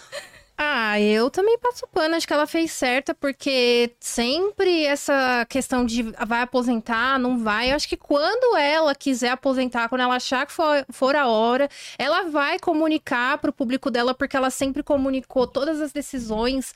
[0.63, 6.03] Ah, eu também passo pano, acho que ela fez certa, porque sempre essa questão de
[6.27, 7.71] vai aposentar, não vai.
[7.71, 11.67] Eu acho que quando ela quiser aposentar, quando ela achar que for, for a hora,
[11.99, 16.75] ela vai comunicar pro público dela, porque ela sempre comunicou todas as decisões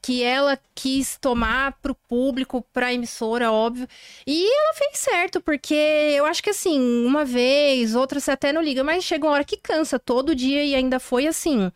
[0.00, 3.86] que ela quis tomar pro público, pra emissora, óbvio.
[4.26, 8.62] E ela fez certo, porque eu acho que assim, uma vez, outra você até não
[8.62, 11.70] liga, mas chega uma hora que cansa todo dia e ainda foi assim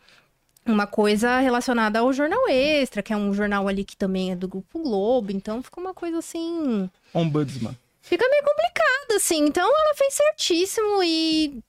[0.65, 4.47] uma coisa relacionada ao Jornal Extra, que é um jornal ali que também é do
[4.47, 6.89] Grupo Globo, então fica uma coisa assim.
[7.13, 7.77] Ombudsman.
[8.01, 9.45] Fica meio complicado, assim.
[9.45, 11.63] Então ela fez certíssimo e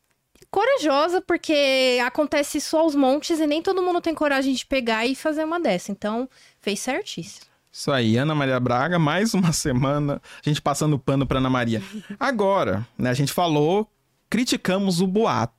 [0.51, 5.15] corajosa, porque acontece isso aos montes e nem todo mundo tem coragem de pegar e
[5.17, 5.91] fazer uma dessa.
[5.91, 6.29] Então,
[6.61, 7.47] fez certíssimo.
[7.73, 11.83] Isso aí, Ana Maria Braga, mais uma semana, a gente passando pano pra Ana Maria.
[12.21, 13.91] Agora, né, a gente falou,
[14.31, 15.53] criticamos o boato.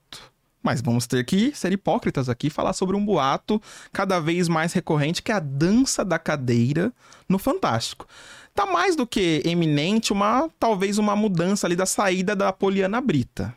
[0.66, 3.62] Mas vamos ter que ser hipócritas aqui e falar sobre um boato
[3.92, 6.92] cada vez mais recorrente, que é a dança da cadeira
[7.28, 8.04] no Fantástico.
[8.52, 13.56] Tá mais do que eminente uma, talvez uma mudança ali da saída da Poliana Brita.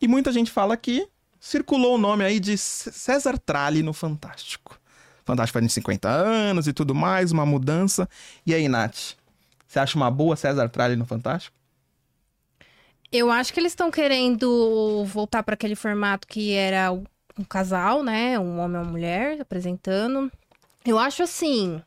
[0.00, 1.06] E muita gente fala que
[1.38, 4.80] circulou o nome aí de César Tralli no Fantástico.
[5.24, 8.08] Fantástico faz 50 anos e tudo mais, uma mudança.
[8.44, 9.14] E aí, Nath?
[9.64, 11.56] Você acha uma boa César Tralli no Fantástico?
[13.10, 18.38] Eu acho que eles estão querendo voltar para aquele formato que era um casal, né?
[18.38, 20.30] Um homem e uma mulher apresentando.
[20.84, 21.82] Eu acho assim.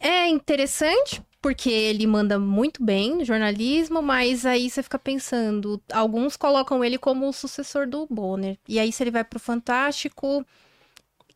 [0.00, 5.80] É interessante, porque ele manda muito bem no jornalismo, mas aí você fica pensando.
[5.92, 8.58] Alguns colocam ele como o sucessor do Bonner.
[8.68, 10.44] E aí, se ele vai pro Fantástico.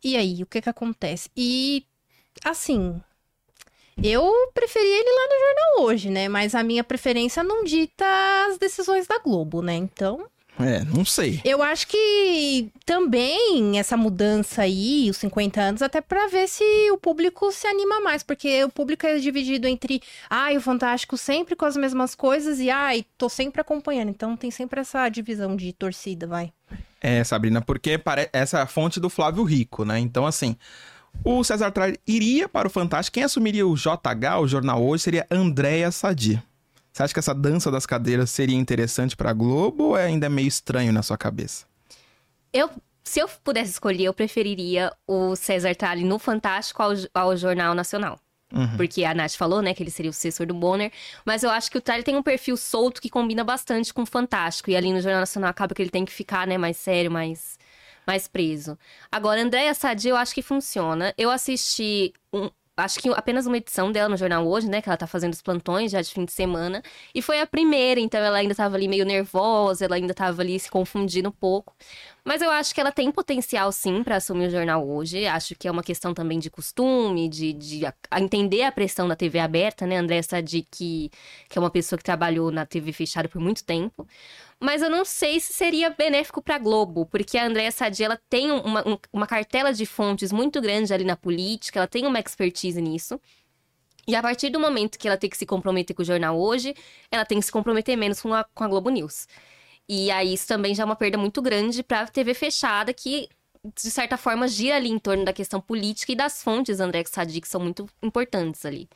[0.03, 1.31] E aí, o que que acontece?
[1.37, 1.85] E,
[2.45, 3.01] assim.
[4.03, 6.29] Eu preferi ele lá no jornal hoje, né?
[6.29, 8.05] Mas a minha preferência não dita
[8.49, 9.75] as decisões da Globo, né?
[9.75, 10.27] Então,
[10.61, 11.41] É, não sei.
[11.45, 16.99] Eu acho que também essa mudança aí, os 50 anos, até pra ver se o
[16.99, 21.65] público se anima mais, porque o público é dividido entre, ai, o Fantástico sempre com
[21.65, 24.09] as mesmas coisas e, ai, tô sempre acompanhando.
[24.09, 26.53] Então tem sempre essa divisão de torcida, vai.
[27.01, 28.01] É, Sabrina, porque
[28.33, 30.01] essa é a fonte do Flávio Rico, né?
[30.01, 30.57] Então, assim,
[31.25, 33.15] o César Tralli iria para o Fantástico.
[33.15, 36.43] Quem assumiria o JH, o jornal hoje, seria Andréa Sadi.
[36.93, 40.29] Você acha que essa dança das cadeiras seria interessante para a Globo ou é ainda
[40.29, 41.67] meio estranho na sua cabeça?
[42.53, 42.71] Eu,
[43.05, 48.19] se eu pudesse escolher, eu preferiria o César Tralli no Fantástico ao, ao Jornal Nacional.
[48.53, 48.77] Uhum.
[48.77, 50.91] Porque a Nath falou, né, que ele seria o sucessor do Bonner.
[51.25, 54.07] Mas eu acho que o Tralli tem um perfil solto que combina bastante com o
[54.07, 54.71] Fantástico.
[54.71, 57.59] E ali no Jornal Nacional acaba que ele tem que ficar, né, mais sério, mais,
[58.09, 58.79] mais preso.
[59.13, 61.13] Agora, Andréia Sadi, eu acho que funciona.
[61.19, 64.81] Eu assisti um, acho que apenas uma edição dela no jornal hoje, né?
[64.81, 66.83] Que ela tá fazendo os plantões já de fim de semana.
[67.15, 70.59] E foi a primeira, então ela ainda tava ali meio nervosa, ela ainda tava ali
[70.59, 71.75] se confundindo um pouco.
[72.25, 75.27] Mas eu acho que ela tem potencial, sim, para assumir o jornal hoje.
[75.27, 79.07] Acho que é uma questão também de costume, de, de a, a entender a pressão
[79.07, 79.99] da TV aberta, né?
[79.99, 81.11] André Sadi, que,
[81.49, 84.07] que é uma pessoa que trabalhou na TV fechada por muito tempo
[84.61, 88.51] mas eu não sei se seria benéfico para Globo, porque a Andréa Sadi ela tem
[88.51, 88.83] uma,
[89.13, 93.21] uma cartela de fontes muito grande ali na política, ela tem uma expertise nisso.
[94.07, 96.75] E a partir do momento que ela tem que se comprometer com o jornal hoje,
[97.11, 99.29] ela tem que se comprometer menos com a, com a Globo News.
[99.89, 103.29] E aí isso também já é uma perda muito grande para a TV fechada, que
[103.75, 107.41] de certa forma gira ali em torno da questão política e das fontes André Sadi,
[107.41, 108.89] que são muito importantes ali.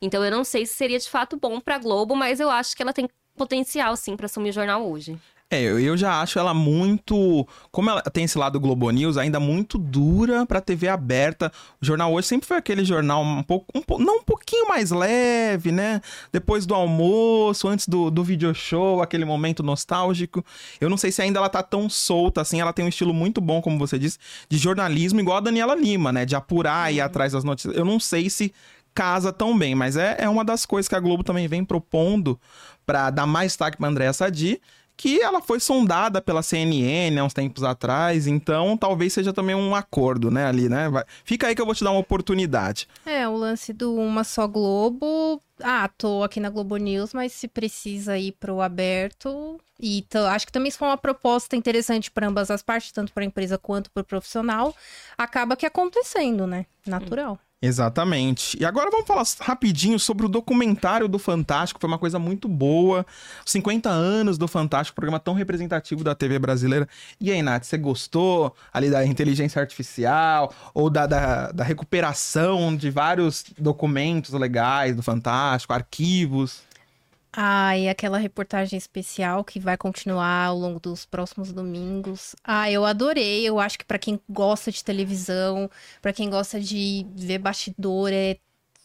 [0.00, 2.76] Então eu não sei se seria de fato bom para a Globo, mas eu acho
[2.76, 5.18] que ela tem potencial, sim, para assumir o jornal hoje.
[5.48, 7.46] É, eu já acho ela muito.
[7.70, 11.52] Como ela tem esse lado Globo News, ainda muito dura pra TV aberta.
[11.80, 13.66] O jornal hoje sempre foi aquele jornal um pouco.
[13.72, 16.00] Um, não um pouquinho mais leve, né?
[16.32, 20.44] Depois do almoço, antes do, do video show, aquele momento nostálgico.
[20.80, 22.60] Eu não sei se ainda ela tá tão solta assim.
[22.60, 24.18] Ela tem um estilo muito bom, como você disse,
[24.48, 26.24] de jornalismo, igual a Daniela Lima, né?
[26.24, 27.06] De apurar e ir uhum.
[27.06, 27.76] atrás das notícias.
[27.76, 28.52] Eu não sei se
[28.96, 32.40] casa tão bem, mas é, é uma das coisas que a Globo também vem propondo
[32.86, 34.58] para dar mais destaque para Andréa Sadi,
[34.96, 39.74] que ela foi sondada pela CNN há uns tempos atrás, então talvez seja também um
[39.74, 40.88] acordo, né, ali, né?
[40.88, 41.04] Vai...
[41.22, 42.88] Fica aí que eu vou te dar uma oportunidade.
[43.04, 45.42] É, o lance do Uma Só Globo.
[45.62, 49.60] Ah, tô aqui na Globo News, mas se precisa ir pro aberto.
[49.78, 53.22] E acho que também isso foi uma proposta interessante para ambas as partes, tanto para
[53.22, 54.74] a empresa quanto para o profissional.
[55.18, 56.64] Acaba que acontecendo, né?
[56.86, 57.38] Natural.
[57.60, 58.56] Exatamente.
[58.60, 61.80] E agora vamos falar rapidinho sobre o documentário do Fantástico.
[61.80, 63.04] Foi uma coisa muito boa.
[63.46, 66.86] 50 anos do Fantástico, programa tão representativo da TV brasileira.
[67.18, 72.90] E aí, Nath, você gostou ali da inteligência artificial ou da, da, da recuperação de
[72.90, 76.60] vários documentos legais do Fantástico, arquivos?
[77.38, 82.34] Ah, e aquela reportagem especial que vai continuar ao longo dos próximos domingos.
[82.42, 83.46] Ah, eu adorei.
[83.46, 85.70] Eu acho que para quem gosta de televisão,
[86.00, 88.38] para quem gosta de ver bastidor, é...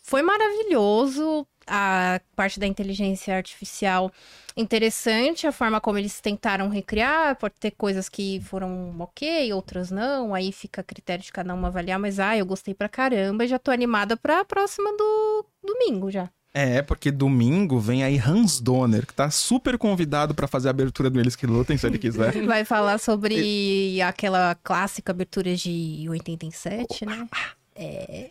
[0.04, 4.12] foi maravilhoso a parte da inteligência artificial.
[4.58, 7.38] Interessante a forma como eles tentaram recriar.
[7.38, 10.34] Pode ter coisas que foram ok, outras não.
[10.36, 11.98] Aí fica a critério de cada um avaliar.
[12.00, 16.30] Mas, ah, eu gostei pra caramba já tô animada pra próxima do domingo já.
[16.54, 21.10] É, porque domingo vem aí Hans Donner, que tá super convidado para fazer a abertura
[21.10, 22.34] do Eles Que Lutem, se ele quiser.
[22.46, 27.28] Vai falar sobre aquela clássica abertura de 87, né?
[27.74, 28.30] É.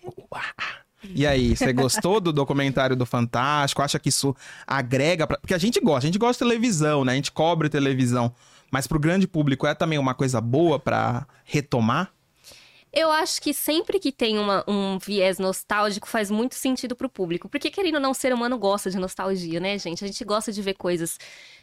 [1.14, 3.80] E aí, você gostou do documentário do Fantástico?
[3.80, 5.26] Acha que isso agrega?
[5.26, 5.38] Pra...
[5.38, 7.12] Porque a gente gosta, a gente gosta de televisão, né?
[7.12, 8.34] A gente cobre televisão.
[8.70, 12.12] Mas pro grande público é também uma coisa boa para retomar?
[12.92, 17.48] Eu acho que sempre que tem uma, um viés nostálgico faz muito sentido pro público.
[17.48, 20.04] Porque, querendo ou não, o ser humano gosta de nostalgia, né, gente?
[20.04, 21.18] A gente gosta de ver coisas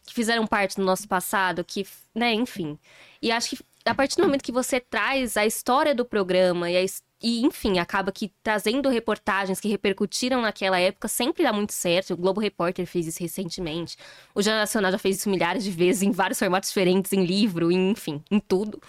[0.06, 2.80] que fizeram parte do nosso passado, que, né, enfim.
[3.22, 6.78] E acho que a partir do momento que você traz a história do programa e,
[6.78, 6.86] a,
[7.22, 12.14] e, enfim, acaba que trazendo reportagens que repercutiram naquela época sempre dá muito certo.
[12.14, 13.98] O Globo Repórter fez isso recentemente.
[14.36, 17.72] O Jornal Nacional já fez isso milhares de vezes em vários formatos diferentes, em livro,
[17.72, 18.82] em, enfim, em tudo.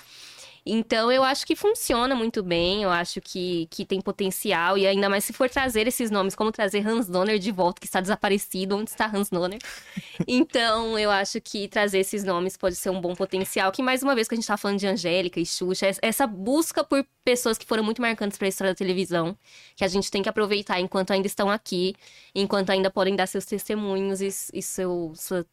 [0.70, 5.08] Então eu acho que funciona muito bem, eu acho que, que tem potencial, e ainda
[5.08, 8.76] mais se for trazer esses nomes, como trazer Hans Donner de volta, que está desaparecido,
[8.76, 9.58] onde está Hans Donner?
[10.28, 14.14] então eu acho que trazer esses nomes pode ser um bom potencial, que mais uma
[14.14, 17.64] vez que a gente está falando de Angélica e Xuxa, essa busca por pessoas que
[17.64, 19.34] foram muito marcantes para a história da televisão,
[19.74, 21.94] que a gente tem que aproveitar enquanto ainda estão aqui,
[22.34, 25.46] enquanto ainda podem dar seus testemunhos e, e seu, sua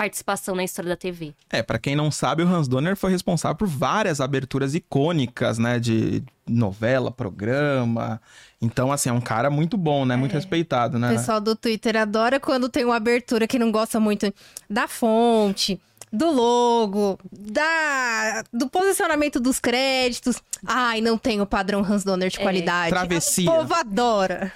[0.00, 1.34] participação na história da TV.
[1.50, 5.78] É, para quem não sabe, o Hans Donner foi responsável por várias aberturas icônicas, né,
[5.78, 8.18] de novela, programa.
[8.62, 10.16] Então, assim, é um cara muito bom, né?
[10.16, 10.36] Muito é.
[10.36, 11.12] respeitado, né?
[11.12, 14.32] O pessoal do Twitter adora quando tem uma abertura que não gosta muito
[14.70, 15.78] da fonte,
[16.12, 20.42] do logo, da do posicionamento dos créditos.
[20.66, 22.90] Ai, não tem o padrão Hans Donner de É, qualidade.
[22.90, 23.50] travessia.
[23.50, 24.52] O povo adora.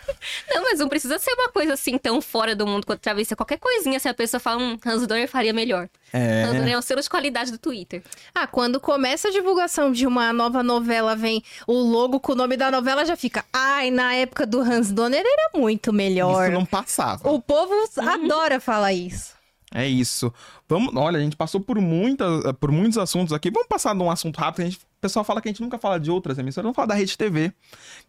[0.51, 3.37] Não, mas não precisa ser uma coisa assim tão fora do mundo quanto travessia.
[3.37, 5.89] Qualquer coisinha, se a pessoa fala, hum, Hans Donner faria melhor.
[6.13, 6.45] É.
[6.45, 8.03] Hans Donner é o selo de qualidade do Twitter.
[8.35, 12.57] Ah, quando começa a divulgação de uma nova novela, vem o logo com o nome
[12.57, 13.45] da novela, já fica.
[13.53, 16.45] Ai, na época do Hans Donner era muito melhor.
[16.49, 17.29] Isso não passava.
[17.31, 19.33] O povo adora falar isso.
[19.77, 20.33] É isso.
[20.67, 23.51] Vamos, olha, a gente passou por muitas, por muitos assuntos aqui.
[23.51, 24.63] Vamos passar num assunto rápido.
[24.63, 26.65] A gente, o pessoal fala que a gente nunca fala de outras emissoras.
[26.65, 27.53] Vamos falar da Rede TV,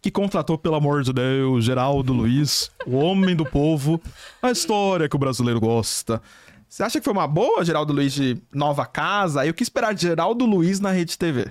[0.00, 4.00] que contratou, pelo amor de Deus, Geraldo Luiz, o homem do povo,
[4.40, 6.22] a história que o brasileiro gosta.
[6.68, 9.46] Você acha que foi uma boa, Geraldo Luiz, de nova casa?
[9.46, 11.50] Eu quis esperar Geraldo Luiz na Rede TV.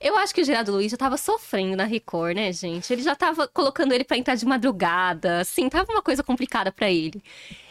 [0.00, 2.92] Eu acho que o Gerardo Luiz já tava sofrendo na Record, né, gente?
[2.92, 6.90] Ele já tava colocando ele pra entrar de madrugada, assim, tava uma coisa complicada pra
[6.90, 7.22] ele.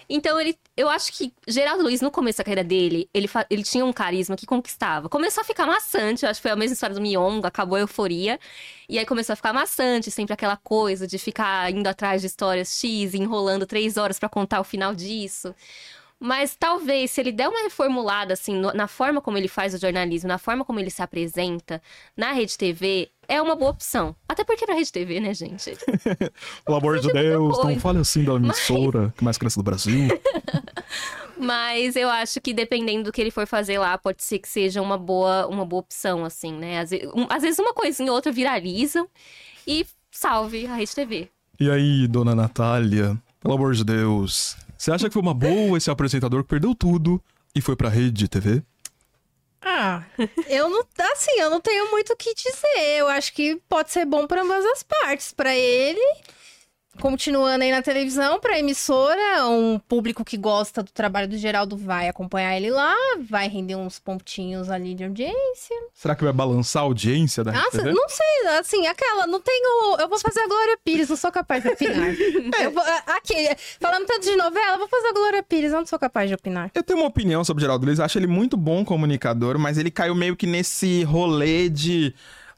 [0.09, 3.85] Então, ele, eu acho que Geraldo Luiz, no começo da carreira dele, ele, ele tinha
[3.85, 5.09] um carisma que conquistava.
[5.09, 7.81] Começou a ficar maçante, eu acho que foi a mesma história do Miongo, acabou a
[7.81, 8.39] euforia.
[8.87, 12.69] E aí começou a ficar maçante, sempre aquela coisa de ficar indo atrás de histórias
[12.79, 15.53] X, enrolando três horas pra contar o final disso.
[16.25, 19.77] Mas talvez, se ele der uma reformulada, assim, no- na forma como ele faz o
[19.77, 21.81] jornalismo, na forma como ele se apresenta
[22.15, 24.15] na Rede TV, é uma boa opção.
[24.25, 25.75] Até porque pra Rede TV, né, gente?
[26.65, 30.07] Pelo amor de Deus, não fale assim da emissora que mais cresce do Brasil.
[31.37, 34.81] Mas eu acho que dependendo do que ele for fazer lá, pode ser que seja
[34.81, 36.79] uma boa, uma boa opção, assim, né?
[36.79, 39.09] Às, ve- um- às vezes uma coisinha ou outra viralizam
[39.67, 41.27] e salve a Rede TV.
[41.59, 45.89] E aí, dona Natália, pelo amor de Deus, você acha que foi uma boa esse
[45.89, 47.21] apresentador que perdeu tudo
[47.55, 48.63] e foi pra rede de TV?
[49.61, 50.03] Ah,
[50.49, 50.83] eu não.
[51.13, 52.97] Assim, eu não tenho muito o que dizer.
[52.97, 55.31] Eu acho que pode ser bom para ambas as partes.
[55.31, 56.01] Pra ele,
[56.99, 62.07] continuando aí na televisão, pra emissora, um público que gosta do trabalho do Geraldo vai
[62.07, 62.95] acompanhar ele lá,
[63.29, 65.75] vai render uns pontinhos ali de audiência.
[65.93, 67.91] Será que vai balançar a audiência da TV?
[67.91, 69.97] não sei, assim, aquela, não tenho.
[69.99, 72.13] Eu vou fazer a Glória Pires, não sou capaz de opinar.
[72.63, 73.35] Eu vou- aqui,
[73.79, 76.71] falando tanto de novela, eu vou fazer a Glória Pires, não sou capaz de opinar.
[76.73, 79.91] Eu tenho uma opinião sobre o Geraldo Luiz, acho ele muito bom comunicador, mas ele
[79.91, 82.13] caiu meio que nesse rolê de.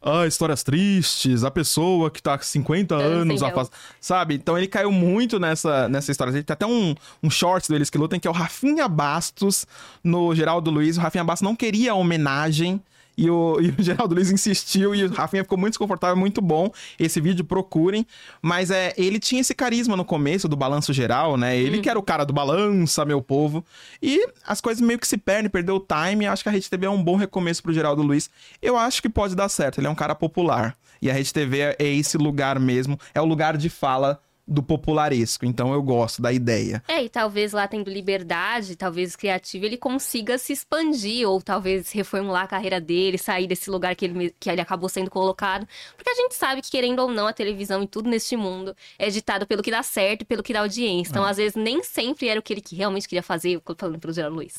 [0.07, 3.71] Ah, histórias tristes, a pessoa que tá há 50 Dança em anos.
[3.99, 4.35] Sabe?
[4.35, 6.31] Então ele caiu muito nessa, nessa história.
[6.31, 6.93] Tem até um,
[7.23, 9.65] um shorts deles que lutam, que é o Rafinha Bastos
[10.03, 10.97] no Geraldo Luiz.
[10.97, 12.79] O Rafinha Bastos não queria a homenagem.
[13.17, 16.71] E o, e o Geraldo Luiz insistiu e o Rafinha ficou muito desconfortável, muito bom.
[16.99, 18.05] Esse vídeo, procurem.
[18.41, 21.57] Mas é, ele tinha esse carisma no começo do balanço geral, né?
[21.57, 23.63] Ele que era o cara do balança, meu povo.
[24.01, 26.25] E as coisas meio que se perdem, perdeu o time.
[26.25, 28.29] Acho que a Rede TV é um bom recomeço pro Geraldo Luiz.
[28.61, 29.79] Eu acho que pode dar certo.
[29.79, 30.75] Ele é um cara popular.
[31.01, 32.99] E a Rede TV é esse lugar mesmo.
[33.13, 35.45] É o lugar de fala do popularesco.
[35.45, 36.83] Então eu gosto da ideia.
[36.87, 42.43] É, e talvez lá tendo liberdade, talvez criativo, ele consiga se expandir, ou talvez reformular
[42.43, 45.67] a carreira dele, sair desse lugar que ele, que ele acabou sendo colocado.
[45.95, 49.09] Porque a gente sabe que, querendo ou não, a televisão e tudo neste mundo é
[49.09, 51.11] ditado pelo que dá certo e pelo que dá audiência.
[51.11, 54.35] Então, às vezes, nem sempre era o que ele realmente queria fazer, falando pelo Geraldo
[54.35, 54.55] Luiz.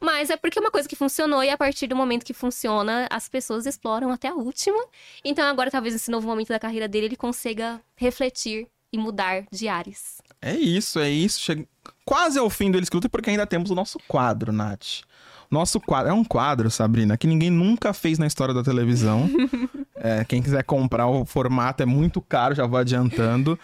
[0.00, 3.06] Mas é porque é uma coisa que funcionou e a partir do momento que funciona,
[3.10, 4.78] as pessoas exploram até a última.
[5.24, 9.66] Então agora, talvez nesse novo momento da carreira dele, ele consiga refletir e mudar de
[9.66, 10.22] ares.
[10.40, 11.40] É isso, é isso.
[11.40, 11.66] Chega
[12.04, 15.02] quase ao fim do Eles que Lutam, porque ainda temos o nosso quadro, Nath.
[15.50, 16.10] Nosso quadro.
[16.10, 19.28] É um quadro, Sabrina, que ninguém nunca fez na história da televisão.
[19.96, 23.58] É, quem quiser comprar o formato é muito caro, já vou adiantando.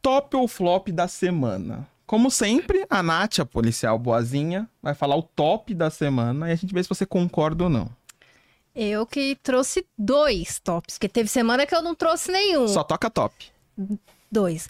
[0.00, 1.88] Top ou flop da semana.
[2.06, 6.54] Como sempre, a Nath, a policial boazinha, vai falar o top da semana e a
[6.54, 7.90] gente vê se você concorda ou não.
[8.76, 12.68] Eu que trouxe dois tops, porque teve semana que eu não trouxe nenhum.
[12.68, 13.50] Só toca top.
[14.30, 14.68] Dois.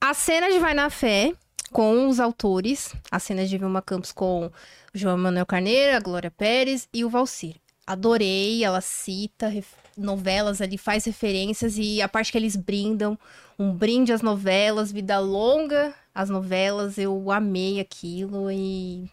[0.00, 1.32] A cena de Vai na Fé,
[1.72, 2.94] com os autores.
[3.10, 4.52] A cena de Vilma Campos com o
[4.92, 7.56] João Manuel Carneiro, a Glória Pérez e o Valcir.
[7.86, 9.52] Adorei, ela cita
[9.96, 13.18] novelas ali, faz referências e a parte que eles brindam,
[13.58, 19.08] um brinde às novelas, vida longa às novelas, eu amei aquilo e...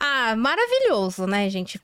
[0.00, 1.80] Ah, maravilhoso, né, gente?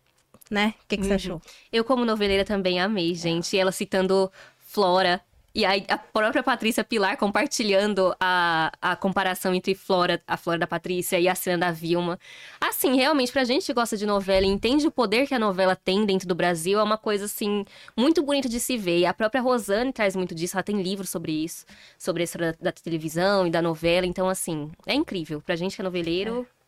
[0.51, 0.75] Né?
[0.83, 1.17] O que, que você Uhum.
[1.17, 1.43] achou?
[1.73, 3.55] Eu, como noveleira, também amei, gente.
[3.55, 5.21] E ela citando Flora.
[5.53, 10.67] E aí, a própria Patrícia Pilar compartilhando a, a comparação entre Flora, a Flora da
[10.67, 12.19] Patrícia e a cena da Vilma.
[12.61, 15.75] Assim, realmente, pra gente que gosta de novela e entende o poder que a novela
[15.75, 17.65] tem dentro do Brasil, é uma coisa, assim,
[17.97, 18.99] muito bonita de se ver.
[19.01, 21.67] E a própria Rosane traz muito disso, ela tem livros sobre isso,
[21.99, 24.07] sobre a história da, da televisão e da novela.
[24.07, 25.41] Então, assim, é incrível.
[25.41, 26.60] Pra gente que é noveleiro, É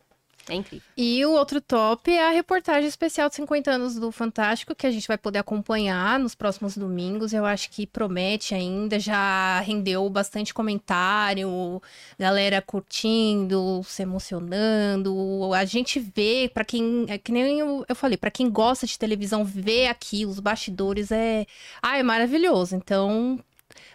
[0.51, 0.85] incrível.
[0.97, 4.91] E o outro top é a reportagem especial de 50 anos do Fantástico, que a
[4.91, 7.31] gente vai poder acompanhar nos próximos domingos.
[7.31, 11.81] Eu acho que promete ainda, já rendeu bastante comentário,
[12.19, 15.53] galera curtindo, se emocionando.
[15.53, 18.99] A gente vê, para quem, é que nem eu, eu falei, para quem gosta de
[18.99, 21.45] televisão, ver aqui os bastidores é,
[21.81, 22.75] ah, é maravilhoso.
[22.75, 23.39] Então,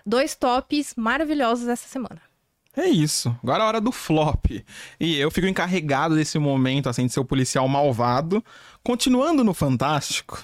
[0.07, 2.28] dois tops maravilhosos essa semana.
[2.79, 3.37] É isso.
[3.43, 4.47] Agora é a hora do flop.
[5.01, 8.43] E eu fico encarregado desse momento, assim, de ser o policial malvado.
[8.85, 10.41] Continuando no Fantástico.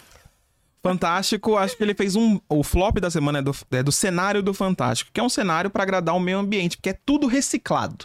[0.82, 2.40] Fantástico, acho que ele fez um.
[2.48, 5.70] O flop da semana é do, é do cenário do Fantástico, que é um cenário
[5.70, 8.04] para agradar o meio ambiente, porque é tudo reciclado.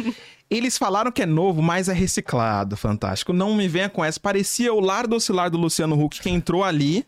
[0.48, 3.32] Eles falaram que é novo, mas é reciclado, Fantástico.
[3.32, 4.20] Não me venha com essa.
[4.20, 7.04] Parecia o lar do oscilar do Luciano Huck que entrou ali,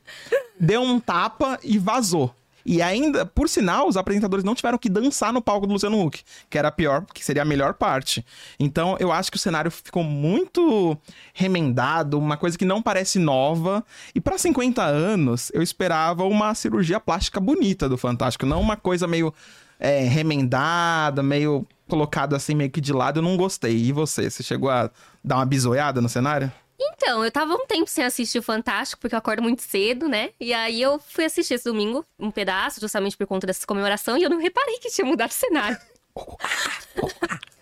[0.59, 2.35] deu um tapa e vazou.
[2.65, 6.23] E ainda, por sinal, os apresentadores não tiveram que dançar no palco do Luciano Huck,
[6.49, 8.25] que era a pior, que seria a melhor parte.
[8.59, 10.97] Então, eu acho que o cenário ficou muito
[11.35, 13.85] remendado, uma coisa que não parece nova.
[14.15, 19.07] E para 50 anos, eu esperava uma cirurgia plástica bonita do Fantástico, não uma coisa
[19.07, 19.33] meio
[19.79, 23.19] é, remendada, meio colocada assim meio que de lado.
[23.19, 23.77] Eu não gostei.
[23.77, 24.91] E você, você chegou a
[25.23, 26.51] dar uma bisoiada no cenário?
[26.79, 30.31] Então, eu tava um tempo sem assistir o Fantástico, porque eu acordo muito cedo, né?
[30.41, 34.23] E aí eu fui assistir esse domingo, um pedaço, justamente por conta dessa comemoração, e
[34.23, 35.79] eu não reparei que tinha mudado o cenário.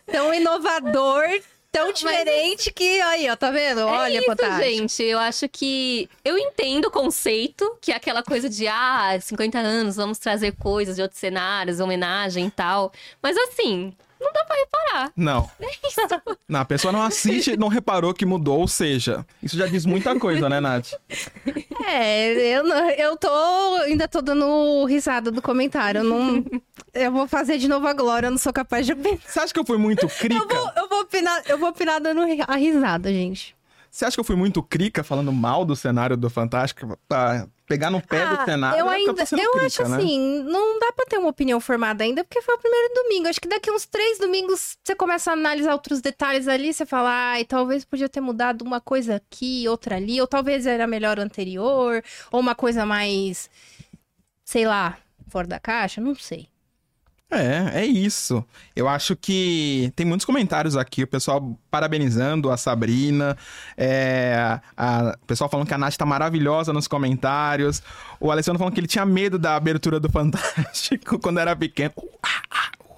[0.06, 1.24] Tão inovador,
[1.70, 3.00] tão diferente que.
[3.00, 3.82] Aí, ó, tá vendo?
[3.82, 4.62] Olha, é isso, Fantástico.
[4.64, 5.02] gente.
[5.02, 6.08] Eu acho que.
[6.24, 10.96] Eu entendo o conceito, que é aquela coisa de, ah, 50 anos, vamos trazer coisas
[10.96, 12.92] de outros cenários, homenagem e tal.
[13.22, 15.12] Mas assim, não dá pra reparar.
[15.16, 15.50] Não.
[15.60, 16.00] É isso.
[16.48, 20.16] Não, a pessoa não assiste não reparou que mudou, ou seja, isso já diz muita
[20.18, 20.92] coisa, né, Nath?
[21.86, 23.28] É, eu, não- eu tô.
[23.84, 26.00] Ainda tô dando risada do comentário.
[26.00, 26.44] Eu não.
[26.92, 29.18] Eu vou fazer de novo a glória, eu não sou capaz de opinar.
[29.26, 30.54] Você acha que eu fui muito Eu crica?
[30.54, 33.54] vou, eu vou opinar, eu vou opinar dando a risada, gente.
[33.90, 36.96] Você acha que eu fui muito crica falando mal do cenário do Fantástico?
[37.08, 38.78] Pra pegar no pé do Ah, cenário?
[38.78, 39.96] eu é ainda, eu crica, acho né?
[39.96, 43.26] assim, não dá pra ter uma opinião formada ainda, porque foi o primeiro domingo.
[43.26, 47.32] Acho que daqui uns três domingos você começa a analisar outros detalhes ali, você fala,
[47.32, 51.22] ai, talvez podia ter mudado uma coisa aqui, outra ali, ou talvez era melhor o
[51.22, 53.50] anterior, ou uma coisa mais,
[54.44, 54.96] sei lá,
[55.28, 56.49] fora da caixa, não sei.
[57.30, 58.44] É, é isso.
[58.74, 63.36] Eu acho que tem muitos comentários aqui, o pessoal parabenizando a Sabrina,
[63.76, 67.82] é, a- o pessoal falando que a Nath tá maravilhosa nos comentários,
[68.18, 71.92] o Alessandro falando que ele tinha medo da abertura do Fantástico quando era pequeno.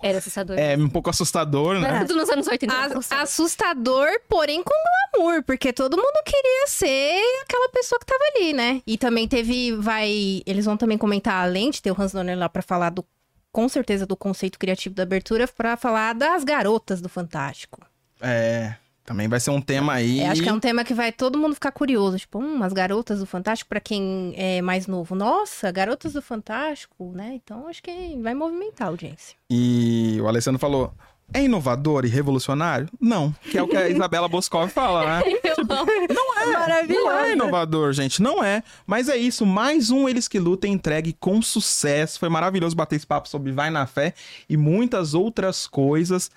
[0.03, 0.59] Era assustador.
[0.59, 2.05] É um pouco assustador, né?
[2.05, 2.73] Tudo nos anos 80.
[2.75, 3.23] A- era assustador.
[3.23, 4.73] assustador, porém com
[5.15, 8.83] glamour, porque todo mundo queria ser aquela pessoa que tava ali, né?
[8.85, 12.49] E também teve, vai, eles vão também comentar, além de ter o Hans Donner lá
[12.49, 13.05] pra falar do,
[13.53, 17.81] com certeza, do conceito criativo da abertura, pra falar das garotas do Fantástico.
[18.21, 18.75] É,
[19.05, 20.21] também vai ser um tema aí.
[20.21, 22.73] É, acho que é um tema que vai todo mundo ficar curioso, tipo, hum, as
[22.73, 25.15] garotas do Fantástico, pra quem é mais novo.
[25.15, 27.35] Nossa, garotas do Fantástico, né?
[27.35, 29.37] Então acho que vai movimentar a audiência.
[29.51, 30.95] E o Alessandro falou:
[31.35, 32.89] é inovador e revolucionário?
[33.01, 35.23] Não, que é o que a Isabela Boscov fala, né?
[36.53, 37.07] Maravilhoso.
[37.07, 38.63] Não é inovador, gente, não é.
[38.87, 42.19] Mas é isso, mais um Eles Que Lutam entregue com sucesso.
[42.19, 44.15] Foi maravilhoso bater esse papo sobre Vai na Fé
[44.49, 46.31] e muitas outras coisas.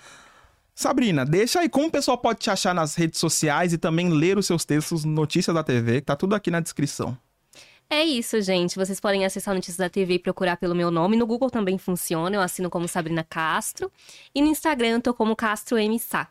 [0.74, 4.36] Sabrina, deixa aí como o pessoal pode te achar nas redes sociais e também ler
[4.36, 7.16] os seus textos no Notícias da TV, que tá tudo aqui na descrição.
[7.88, 8.76] É isso, gente.
[8.76, 11.16] Vocês podem acessar Notícias da TV e procurar pelo meu nome.
[11.16, 12.34] No Google também funciona.
[12.34, 13.90] Eu assino como Sabrina Castro.
[14.34, 15.98] E no Instagram eu tô como Castro M.
[15.98, 16.28] Sá.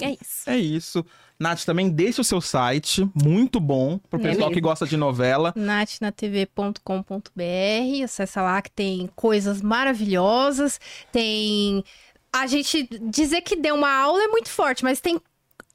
[0.00, 0.50] É isso.
[0.50, 1.06] É isso.
[1.38, 5.52] Nath, também deixa o seu site, muito bom, pro É pessoal que gosta de novela.
[5.54, 10.80] natnatv.com.br, acessa lá que tem coisas maravilhosas,
[11.12, 11.84] tem
[12.32, 15.20] a gente dizer que deu uma aula é muito forte, mas tem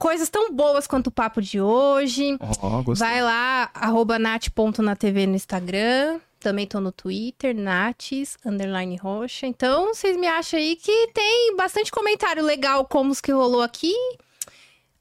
[0.01, 2.35] coisas tão boas quanto o papo de hoje.
[2.83, 3.07] Gostei.
[3.07, 9.45] Vai lá arroba nat.natv no Instagram, também tô no Twitter, nates, underline roxa.
[9.45, 13.93] Então, vocês me acham aí que tem bastante comentário legal como os que rolou aqui.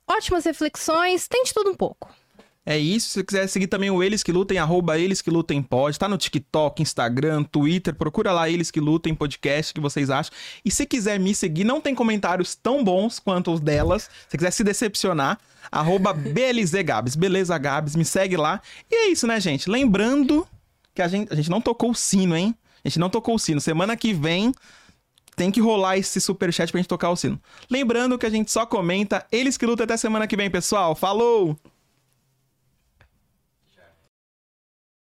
[0.06, 2.12] Ótimas reflexões, tem de tudo um pouco.
[2.70, 3.08] É isso.
[3.08, 5.98] Se você quiser seguir também o Eles Que Lutem, arroba Eles Que Lutem Pode.
[5.98, 7.92] Tá no TikTok, Instagram, Twitter.
[7.92, 10.32] Procura lá Eles Que Lutem Podcast, que vocês acham.
[10.64, 14.08] E se quiser me seguir, não tem comentários tão bons quanto os delas.
[14.28, 17.16] Se quiser se decepcionar, arroba BLZGabs.
[17.16, 18.62] Beleza, Gabs, me segue lá.
[18.88, 19.68] E é isso, né, gente?
[19.68, 20.46] Lembrando
[20.94, 22.54] que a gente, a gente não tocou o sino, hein?
[22.84, 23.60] A gente não tocou o sino.
[23.60, 24.54] Semana que vem
[25.34, 27.36] tem que rolar esse superchat pra gente tocar o sino.
[27.68, 30.94] Lembrando que a gente só comenta Eles Que Lutam até semana que vem, pessoal.
[30.94, 31.58] Falou!